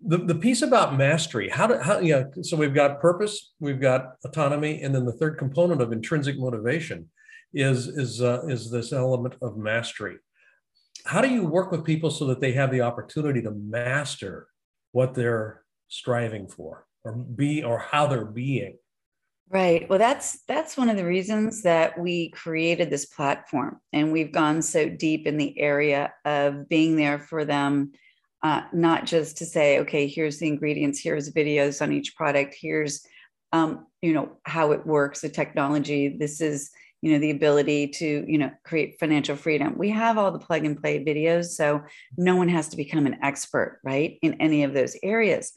[0.00, 4.14] The, the piece about mastery, how do, how, yeah, so we've got purpose, we've got
[4.24, 7.10] autonomy, and then the third component of intrinsic motivation
[7.52, 10.16] is, is, uh, is this element of mastery.
[11.04, 14.46] How do you work with people so that they have the opportunity to master
[14.92, 16.86] what they're striving for?
[17.04, 18.76] Or be or how they're being.
[19.48, 19.88] Right.
[19.88, 24.62] Well that's that's one of the reasons that we created this platform and we've gone
[24.62, 27.92] so deep in the area of being there for them
[28.42, 33.06] uh, not just to say okay here's the ingredients here's videos on each product here's
[33.52, 36.08] um, you know how it works the technology.
[36.08, 36.70] This is
[37.02, 39.76] you know the ability to you know create financial freedom.
[39.76, 41.82] We have all the plug and play videos so
[42.16, 45.56] no one has to become an expert right in any of those areas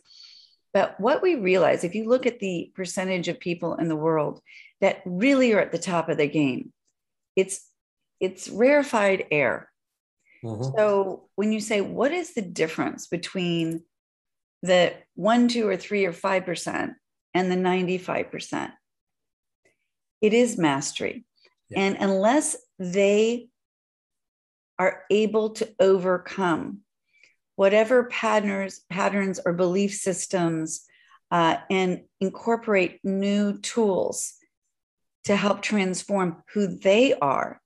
[0.76, 4.42] but what we realize, if you look at the percentage of people in the world
[4.82, 6.74] that really are at the top of the game,
[7.38, 7.62] it's
[8.20, 9.72] it's rarefied air.
[10.44, 10.78] Mm-hmm.
[10.78, 13.84] So when you say what is the difference between
[14.64, 16.96] the one, two, or three, or five percent
[17.34, 18.74] and the 95%,
[20.22, 21.24] it is mastery.
[21.70, 21.80] Yeah.
[21.80, 23.48] And unless they
[24.78, 26.82] are able to overcome
[27.56, 30.86] whatever patterns, patterns or belief systems
[31.32, 34.34] uh, and incorporate new tools
[35.26, 37.60] to help transform who they are,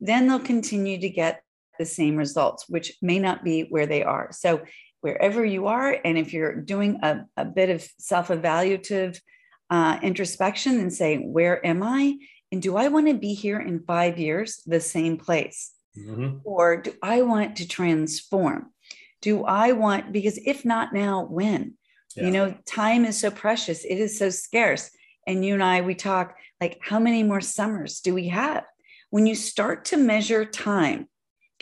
[0.00, 1.42] then they'll continue to get
[1.78, 4.28] the same results, which may not be where they are.
[4.32, 4.62] So,
[5.00, 9.18] wherever you are, and if you're doing a, a bit of self evaluative
[9.68, 12.18] uh, introspection and saying, Where am I?
[12.50, 15.72] And do I want to be here in five years, the same place?
[15.98, 16.38] Mm-hmm.
[16.44, 18.71] Or do I want to transform?
[19.22, 21.74] Do I want, because if not now, when?
[22.14, 22.24] Yeah.
[22.24, 24.90] You know, time is so precious, it is so scarce.
[25.26, 28.64] And you and I, we talk like, how many more summers do we have?
[29.10, 31.08] When you start to measure time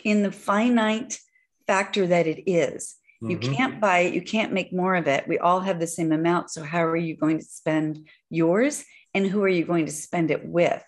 [0.03, 1.19] in the finite
[1.67, 3.31] factor that it is, mm-hmm.
[3.31, 5.27] you can't buy it, you can't make more of it.
[5.27, 6.49] We all have the same amount.
[6.49, 8.83] So, how are you going to spend yours?
[9.13, 10.83] And who are you going to spend it with?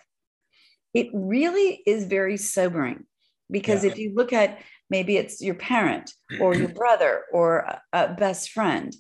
[0.93, 3.05] It really is very sobering
[3.51, 3.91] because yeah.
[3.91, 4.59] if you look at
[4.93, 7.49] maybe it's your parent or your brother or
[7.91, 8.95] a, best friend.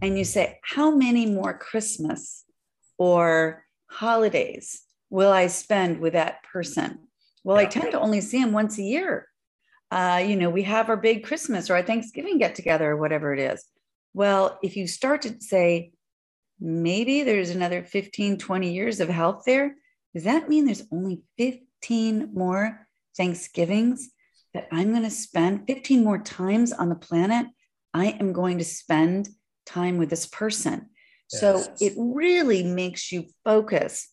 [0.00, 2.44] And you say how many more christmas
[2.96, 4.66] or holidays
[5.10, 6.90] will i spend with that person?
[7.44, 7.66] Well yeah.
[7.66, 9.12] i tend to only see him once a year.
[9.90, 13.28] Uh, you know we have our big christmas or our thanksgiving get together or whatever
[13.36, 13.58] it is.
[14.14, 15.66] Well if you start to say
[16.58, 19.68] maybe there's another 15 20 years of health there
[20.14, 22.86] does that mean there's only 15 more
[23.18, 24.10] thanksgivings
[24.54, 27.46] that I'm going to spend 15 more times on the planet,
[27.92, 29.28] I am going to spend
[29.66, 30.90] time with this person.
[31.32, 31.40] Yes.
[31.40, 34.08] So it really makes you focus.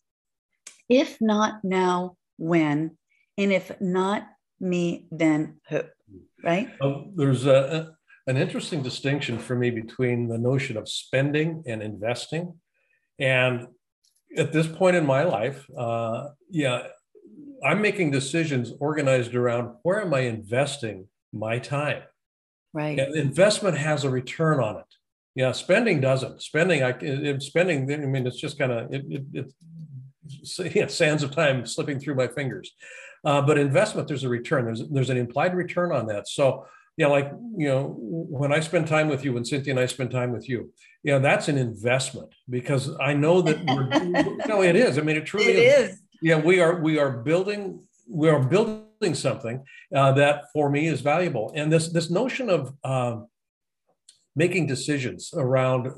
[0.89, 2.97] If not now, when?
[3.37, 4.27] And if not
[4.59, 5.81] me, then who?
[6.43, 6.69] Right?
[6.79, 7.91] Well, there's a,
[8.27, 12.59] an interesting distinction for me between the notion of spending and investing.
[13.19, 13.67] And
[14.35, 16.87] at this point in my life, uh, yeah,
[17.63, 22.03] I'm making decisions organized around where am I investing my time?
[22.73, 22.97] Right.
[22.97, 24.85] And investment has a return on it.
[25.35, 26.41] Yeah, spending doesn't.
[26.41, 27.91] Spending, I it, spending.
[27.91, 32.73] I mean, it's just kind of it, it, sands of time slipping through my fingers.
[33.23, 34.65] Uh, but investment, there's a return.
[34.65, 36.27] There's there's an implied return on that.
[36.27, 36.65] So
[36.97, 40.11] yeah, like you know, when I spend time with you, when Cynthia and I spend
[40.11, 44.47] time with you, yeah, that's an investment because I know that we're.
[44.47, 44.97] no, it is.
[44.97, 45.91] I mean, it truly it is.
[45.91, 49.63] is yeah we are we are building we are building something
[49.95, 53.17] uh, that for me is valuable and this this notion of uh,
[54.35, 55.91] making decisions around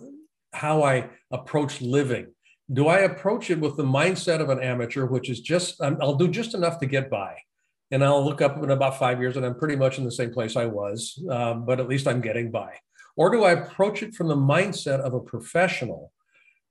[0.53, 2.28] how i approach living
[2.71, 6.28] do i approach it with the mindset of an amateur which is just i'll do
[6.28, 7.36] just enough to get by
[7.91, 10.32] and i'll look up in about five years and i'm pretty much in the same
[10.32, 12.71] place i was um, but at least i'm getting by
[13.15, 16.11] Or do I approach it from the mindset of a professional?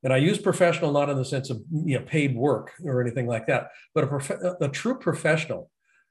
[0.03, 3.27] And I use professional not in the sense of you know, paid work or anything
[3.27, 5.71] like that, but a, prof- a true professional.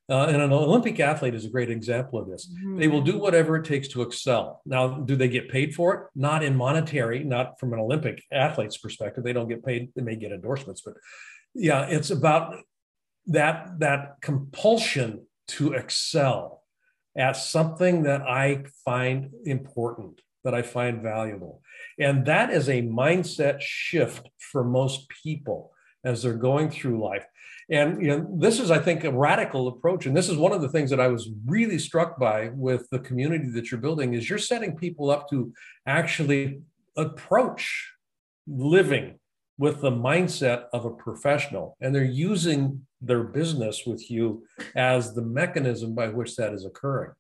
[0.10, 2.50] Uh, and an Olympic athlete is a great example of this.
[2.50, 2.80] Mm-hmm.
[2.80, 4.62] They will do whatever it takes to excel.
[4.66, 6.02] Now, do they get paid for it?
[6.16, 9.24] Not in monetary, not from an Olympic athlete's perspective.
[9.24, 9.92] They don't get paid.
[9.96, 10.96] They may get endorsements, but
[11.54, 12.56] yeah, it's about
[13.28, 16.64] that that compulsion to excel
[17.18, 21.62] at something that I find important, that I find valuable.
[22.00, 25.72] And that is a mindset shift for most people
[26.04, 27.26] as they're going through life.
[27.70, 30.06] And you know, this is, I think, a radical approach.
[30.06, 33.00] And this is one of the things that I was really struck by with the
[33.00, 35.54] community that you're building is you're setting people up to
[35.86, 36.62] actually
[36.98, 37.94] approach
[38.48, 39.20] living
[39.58, 41.78] with the mindset of a professional.
[41.80, 44.44] And they're using their business with you
[44.76, 47.12] as the mechanism by which that is occurring.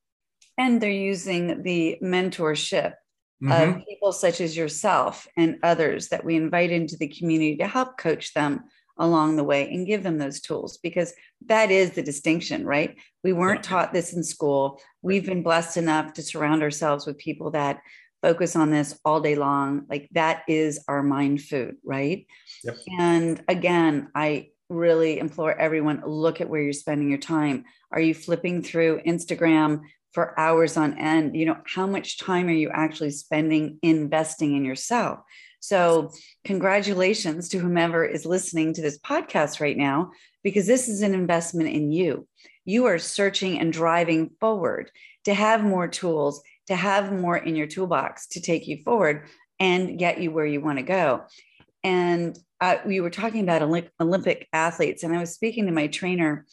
[0.57, 2.93] And they're using the mentorship
[3.41, 3.79] mm-hmm.
[3.79, 7.97] of people such as yourself and others that we invite into the community to help
[7.97, 8.63] coach them
[8.97, 11.13] along the way and give them those tools because
[11.47, 12.95] that is the distinction, right?
[13.23, 14.79] We weren't taught this in school.
[15.01, 17.81] We've been blessed enough to surround ourselves with people that
[18.21, 19.85] focus on this all day long.
[19.89, 22.27] Like that is our mind food, right?
[22.63, 22.77] Yep.
[22.99, 27.65] And again, I really implore everyone look at where you're spending your time.
[27.91, 29.81] Are you flipping through Instagram
[30.13, 31.35] for hours on end?
[31.35, 35.19] You know, how much time are you actually spending investing in yourself?
[35.59, 36.11] So,
[36.43, 40.11] congratulations to whomever is listening to this podcast right now,
[40.43, 42.27] because this is an investment in you.
[42.65, 44.91] You are searching and driving forward
[45.25, 49.27] to have more tools, to have more in your toolbox to take you forward
[49.59, 51.23] and get you where you want to go.
[51.83, 53.61] And uh, we were talking about
[53.99, 56.45] Olympic athletes, and I was speaking to my trainer.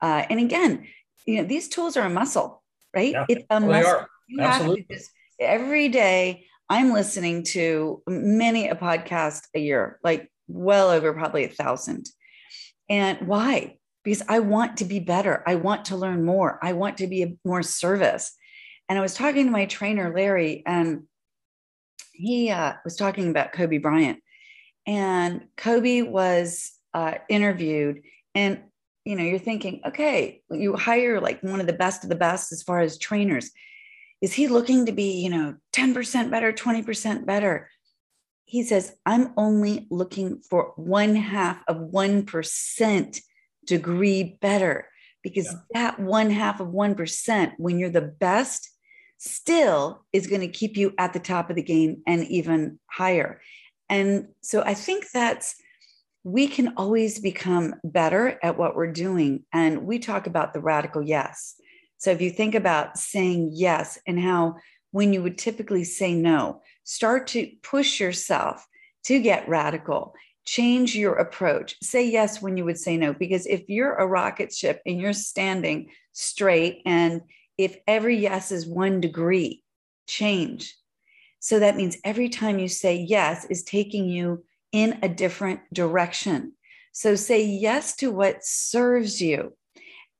[0.00, 0.86] Uh, and again,
[1.26, 2.61] you know, these tools are a muscle,
[2.94, 3.12] right?
[3.12, 3.26] Yeah.
[3.28, 3.72] It's a muscle.
[3.72, 4.08] They are.
[4.28, 4.86] You Absolutely.
[4.90, 11.44] Just, every day, I'm listening to many a podcast a year, like well over probably
[11.44, 12.06] a thousand.
[12.88, 13.76] And why?
[14.04, 15.42] Because I want to be better.
[15.46, 16.58] I want to learn more.
[16.62, 18.32] I want to be more service.
[18.88, 21.04] And I was talking to my trainer, Larry, and
[22.12, 24.20] he uh, was talking about Kobe Bryant.
[24.86, 28.02] And Kobe was uh, interviewed,
[28.34, 28.62] and
[29.04, 32.52] you know, you're thinking, okay, you hire like one of the best of the best
[32.52, 33.50] as far as trainers
[34.22, 37.68] is he looking to be, you know, 10% better, 20% better?
[38.44, 43.20] He says, I'm only looking for one half of 1%
[43.66, 44.88] degree better
[45.22, 45.58] because yeah.
[45.74, 48.70] that one half of 1%, when you're the best,
[49.18, 53.40] still is going to keep you at the top of the game and even higher.
[53.88, 55.56] And so I think that's,
[56.24, 59.44] we can always become better at what we're doing.
[59.52, 61.56] And we talk about the radical yes.
[61.98, 64.56] So if you think about saying yes and how
[64.92, 68.66] when you would typically say no, start to push yourself
[69.04, 70.14] to get radical.
[70.44, 71.76] Change your approach.
[71.82, 73.12] Say yes when you would say no.
[73.12, 77.22] Because if you're a rocket ship and you're standing straight, and
[77.58, 79.62] if every yes is one degree,
[80.06, 80.74] change.
[81.38, 86.54] So that means every time you say yes is taking you in a different direction.
[86.92, 89.56] So say yes to what serves you.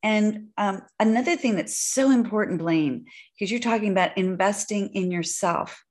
[0.01, 5.83] And um, another thing that's so important, Blaine, because you're talking about investing in yourself.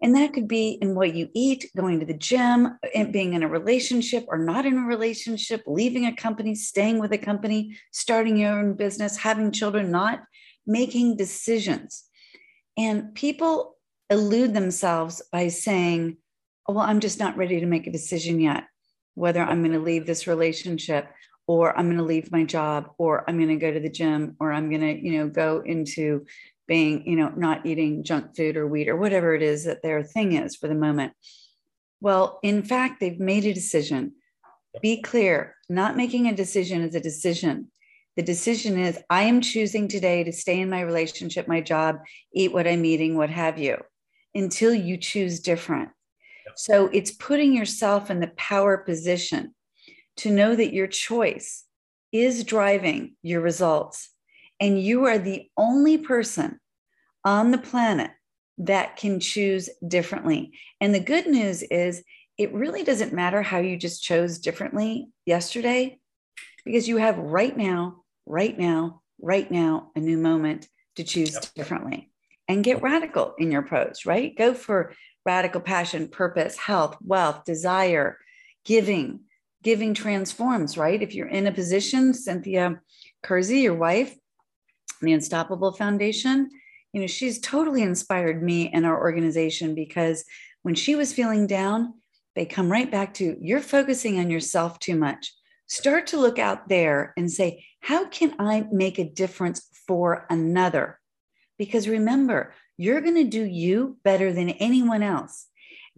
[0.00, 2.78] And that could be in what you eat, going to the gym,
[3.10, 7.18] being in a relationship or not in a relationship, leaving a company, staying with a
[7.18, 10.22] company, starting your own business, having children, not
[10.66, 12.04] making decisions.
[12.76, 13.76] And people
[14.08, 16.18] elude themselves by saying,
[16.68, 18.64] Well, I'm just not ready to make a decision yet,
[19.14, 21.08] whether I'm going to leave this relationship
[21.46, 24.36] or I'm going to leave my job, or I'm going to go to the gym,
[24.38, 26.26] or I'm going to, you know, go into
[26.66, 30.02] being, you know, not eating junk food or wheat or whatever it is that their
[30.02, 31.14] thing is for the moment.
[32.02, 34.12] Well, in fact, they've made a decision.
[34.82, 37.68] Be clear, not making a decision is a decision.
[38.16, 42.00] The decision is I am choosing today to stay in my relationship, my job,
[42.34, 43.78] eat what I'm eating, what have you,
[44.34, 45.88] until you choose different.
[46.58, 49.54] So it's putting yourself in the power position
[50.16, 51.64] to know that your choice
[52.10, 54.10] is driving your results.
[54.58, 56.58] And you are the only person
[57.24, 58.10] on the planet
[58.58, 60.52] that can choose differently.
[60.80, 62.02] And the good news is,
[62.36, 66.00] it really doesn't matter how you just chose differently yesterday,
[66.64, 71.44] because you have right now, right now, right now, a new moment to choose yep.
[71.54, 72.10] differently
[72.48, 74.36] and get radical in your approach, right?
[74.36, 74.94] Go for
[75.24, 78.18] radical passion, purpose, health, wealth, desire,
[78.64, 79.20] giving,
[79.62, 81.02] giving transforms, right?
[81.02, 82.80] If you're in a position, Cynthia
[83.22, 84.14] Kersey, your wife,
[85.00, 86.48] the Unstoppable Foundation,
[86.92, 90.24] you know, she's totally inspired me and our organization because
[90.62, 91.94] when she was feeling down,
[92.34, 95.34] they come right back to you're focusing on yourself too much.
[95.66, 100.98] Start to look out there and say, how can I make a difference for another?
[101.58, 105.46] Because remember, you're going to do you better than anyone else.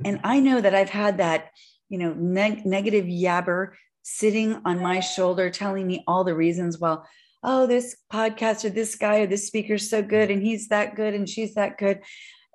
[0.05, 0.27] And mm-hmm.
[0.27, 1.51] I know that I've had that,
[1.89, 3.73] you know, neg- negative yabber
[4.03, 6.79] sitting on my shoulder telling me all the reasons.
[6.79, 7.07] Well,
[7.45, 11.15] oh, this podcast or this guy or this speaker's so good and he's that good
[11.15, 12.01] and she's that good.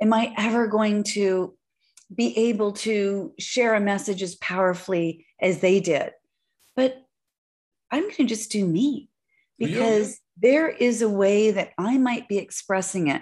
[0.02, 1.56] Am I ever going to
[2.14, 6.12] be able to share a message as powerfully as they did?
[6.76, 6.98] But
[7.92, 9.10] I'm going to just do me
[9.58, 10.16] because yeah.
[10.42, 13.22] there is a way that I might be expressing it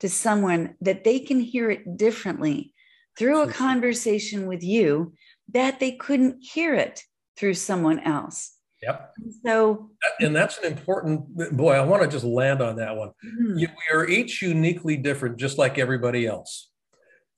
[0.00, 2.72] to someone that they can hear it differently
[3.16, 5.12] through a conversation with you
[5.52, 7.02] that they couldn't hear it
[7.36, 8.52] through someone else.
[8.82, 9.12] Yep.
[9.44, 9.90] So,
[10.20, 11.72] and that's an important boy.
[11.72, 13.10] I want to just land on that one.
[13.24, 13.56] Mm-hmm.
[13.56, 16.70] We are each uniquely different, just like everybody else,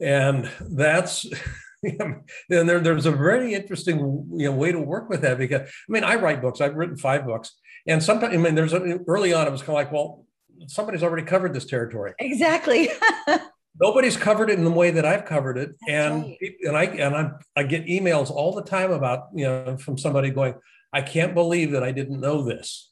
[0.00, 1.26] and that's.
[1.82, 3.98] and there, there's a very interesting
[4.36, 6.60] you know, way to work with that because I mean I write books.
[6.60, 7.58] I've written five books,
[7.88, 10.21] and sometimes I mean there's a, early on it was kind of like well
[10.66, 12.14] somebody's already covered this territory.
[12.18, 12.90] Exactly.
[13.80, 16.54] Nobody's covered it in the way that I've covered it, That's and right.
[16.62, 20.30] and I and I I get emails all the time about you know from somebody
[20.30, 20.54] going,
[20.92, 22.90] I can't believe that I didn't know this.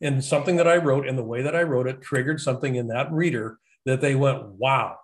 [0.00, 2.88] And something that I wrote and the way that I wrote it triggered something in
[2.88, 4.96] that reader that they went, wow.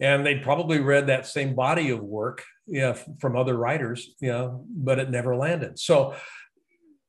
[0.00, 4.30] And they probably read that same body of work you know, from other writers, you
[4.30, 5.78] know, but it never landed.
[5.78, 6.14] So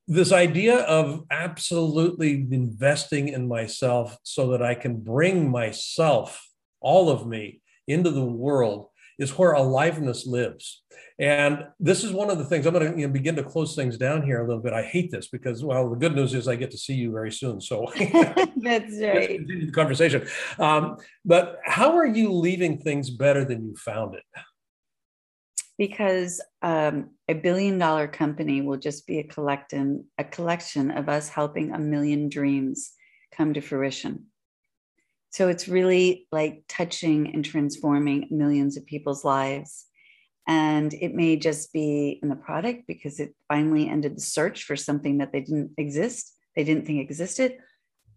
[0.09, 6.43] this idea of absolutely investing in myself so that I can bring myself,
[6.81, 8.87] all of me, into the world
[9.19, 10.81] is where aliveness lives.
[11.19, 14.23] And this is one of the things I'm going to begin to close things down
[14.23, 14.73] here a little bit.
[14.73, 17.31] I hate this because, well, the good news is I get to see you very
[17.31, 17.61] soon.
[17.61, 19.29] So that's right.
[19.29, 20.27] Continue the conversation.
[20.57, 24.23] Um, but how are you leaving things better than you found it?
[25.79, 31.29] Because um, a billion dollar company will just be a collection, a collection of us
[31.29, 32.91] helping a million dreams
[33.35, 34.25] come to fruition.
[35.31, 39.85] So it's really like touching and transforming millions of people's lives.
[40.47, 44.75] And it may just be in the product because it finally ended the search for
[44.75, 47.57] something that they didn't exist, they didn't think existed,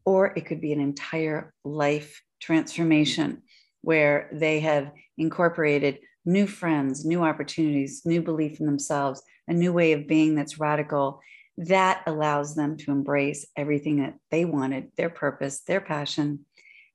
[0.05, 3.43] or it could be an entire life transformation
[3.83, 9.93] where they have incorporated new friends, new opportunities, new belief in themselves, a new way
[9.93, 11.21] of being that's radical
[11.57, 16.47] that allows them to embrace everything that they wanted, their purpose, their passion,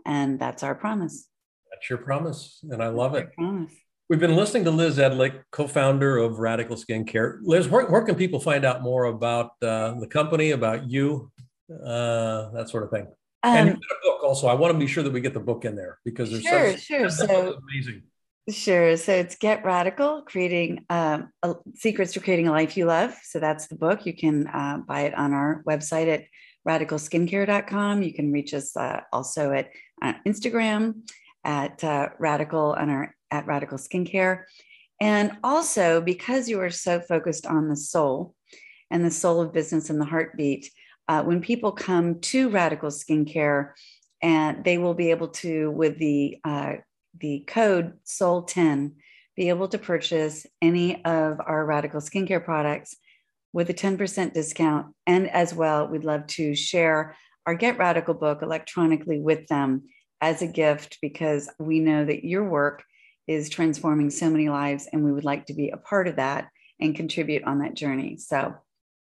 [0.06, 1.28] and that's our promise.
[1.72, 2.60] That's your promise.
[2.64, 3.34] And I love it.
[3.34, 3.74] Promise.
[4.10, 7.40] We've been listening to Liz Edlich, co-founder of Radical Skincare.
[7.44, 11.30] Liz, where, where can people find out more about uh, the company, about you,
[11.70, 13.08] uh, that sort of thing?
[13.44, 14.48] Um, and you've got a book also.
[14.48, 16.72] I want to be sure that we get the book in there because there's sure,
[16.72, 17.10] such, sure.
[17.28, 18.04] So amazing.
[18.50, 18.96] Sure.
[18.96, 23.14] So it's Get Radical, creating um, a, secrets to creating a life you love.
[23.24, 24.06] So that's the book.
[24.06, 26.24] You can uh, buy it on our website at
[26.66, 28.04] radicalskincare.com.
[28.04, 29.70] You can reach us uh, also at
[30.02, 31.02] uh, Instagram
[31.44, 34.44] at uh, Radical on our at Radical Skincare.
[35.02, 38.34] And also because you are so focused on the soul
[38.90, 40.72] and the soul of business and the heartbeat,
[41.10, 43.72] uh, when people come to Radical Skincare,
[44.22, 46.74] and they will be able to, with the uh,
[47.20, 48.96] the code Soul 10,
[49.36, 52.96] be able to purchase any of our Radical Skincare products
[53.54, 54.88] with a 10% discount.
[55.06, 57.16] And as well, we'd love to share
[57.46, 59.84] our Get Radical book electronically with them
[60.22, 62.84] as a gift because we know that your work
[63.28, 66.50] is transforming so many lives and we would like to be a part of that
[66.80, 68.18] and contribute on that journey.
[68.18, 68.56] So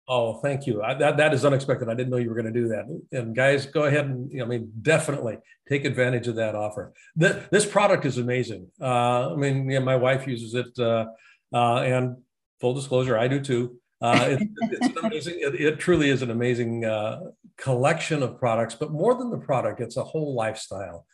[0.09, 0.81] Oh, thank you.
[0.81, 1.89] I, that that is unexpected.
[1.89, 2.85] I didn't know you were going to do that.
[3.11, 5.37] And guys, go ahead and you know, I mean, definitely
[5.67, 6.93] take advantage of that offer.
[7.17, 8.67] The, this product is amazing.
[8.81, 11.07] Uh, I mean, yeah, my wife uses it, uh,
[11.53, 12.17] uh, and
[12.61, 13.77] full disclosure, I do too.
[13.99, 15.35] Uh, it, it's amazing.
[15.39, 17.19] It, it, truly is an amazing uh,
[17.57, 21.05] collection of products, but more than the product, it's a whole lifestyle.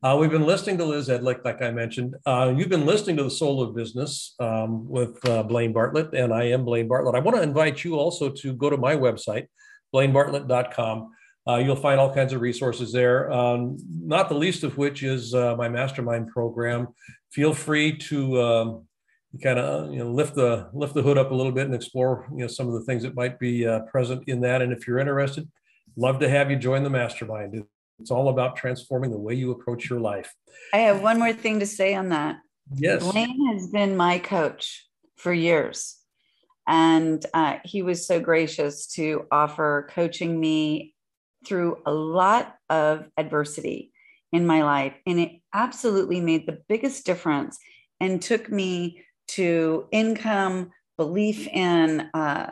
[0.00, 2.14] Uh, we've been listening to Liz Edlich, like I mentioned.
[2.24, 6.32] Uh, you've been listening to the Soul of Business um, with uh, Blaine Bartlett, and
[6.32, 7.16] I am Blaine Bartlett.
[7.16, 9.48] I want to invite you also to go to my website,
[9.92, 11.10] blainebartlett.com.
[11.48, 15.34] Uh, you'll find all kinds of resources there, um, not the least of which is
[15.34, 16.86] uh, my mastermind program.
[17.32, 18.86] Feel free to um,
[19.42, 22.28] kind of you know lift the lift the hood up a little bit and explore
[22.30, 24.62] you know some of the things that might be uh, present in that.
[24.62, 25.48] And if you're interested,
[25.96, 27.64] love to have you join the mastermind.
[27.98, 30.34] It's all about transforming the way you approach your life.
[30.72, 32.36] I have one more thing to say on that.
[32.74, 34.86] Yes, Blaine has been my coach
[35.16, 35.96] for years.
[36.66, 40.94] And uh, he was so gracious to offer coaching me
[41.46, 43.90] through a lot of adversity
[44.32, 44.94] in my life.
[45.06, 47.58] And it absolutely made the biggest difference
[48.00, 52.50] and took me to income, belief in uh,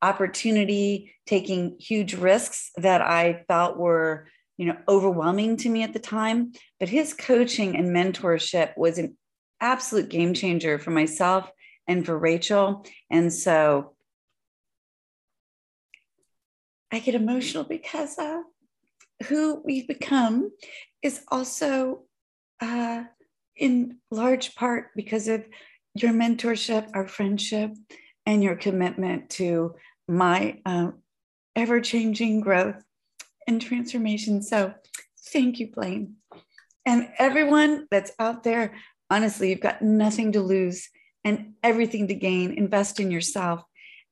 [0.00, 4.28] opportunity, taking huge risks that I felt were,
[4.60, 6.52] you know, overwhelming to me at the time.
[6.78, 9.16] But his coaching and mentorship was an
[9.58, 11.50] absolute game changer for myself
[11.88, 12.84] and for Rachel.
[13.10, 13.94] And so
[16.92, 18.42] I get emotional because uh,
[19.28, 20.50] who we've become
[21.00, 22.02] is also
[22.60, 23.04] uh,
[23.56, 25.42] in large part because of
[25.94, 27.70] your mentorship, our friendship,
[28.26, 30.90] and your commitment to my uh,
[31.56, 32.76] ever changing growth
[33.46, 34.42] and transformation.
[34.42, 34.74] So,
[35.32, 36.16] thank you, Blaine.
[36.86, 38.74] And everyone that's out there,
[39.10, 40.88] honestly, you've got nothing to lose
[41.24, 42.52] and everything to gain.
[42.52, 43.62] Invest in yourself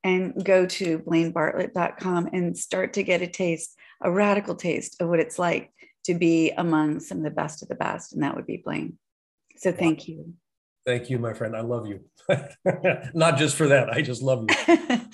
[0.05, 5.21] and go to blainebartlett.com and start to get a taste, a radical taste of what
[5.21, 5.73] it's like
[6.05, 8.13] to be among some of the best of the best.
[8.13, 8.99] And that would be Blaine.
[9.57, 10.35] So thank you.
[10.87, 11.57] Thank you, my friend.
[11.57, 12.01] I love you.
[13.15, 15.01] Not just for that, I just love you.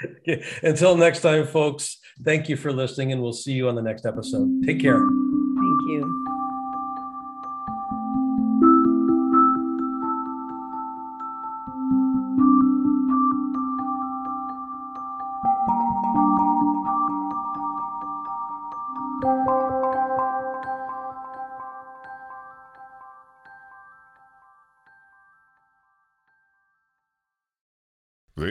[0.62, 4.06] Until next time, folks, thank you for listening, and we'll see you on the next
[4.06, 4.62] episode.
[4.64, 4.98] Take care.
[4.98, 6.29] Thank you.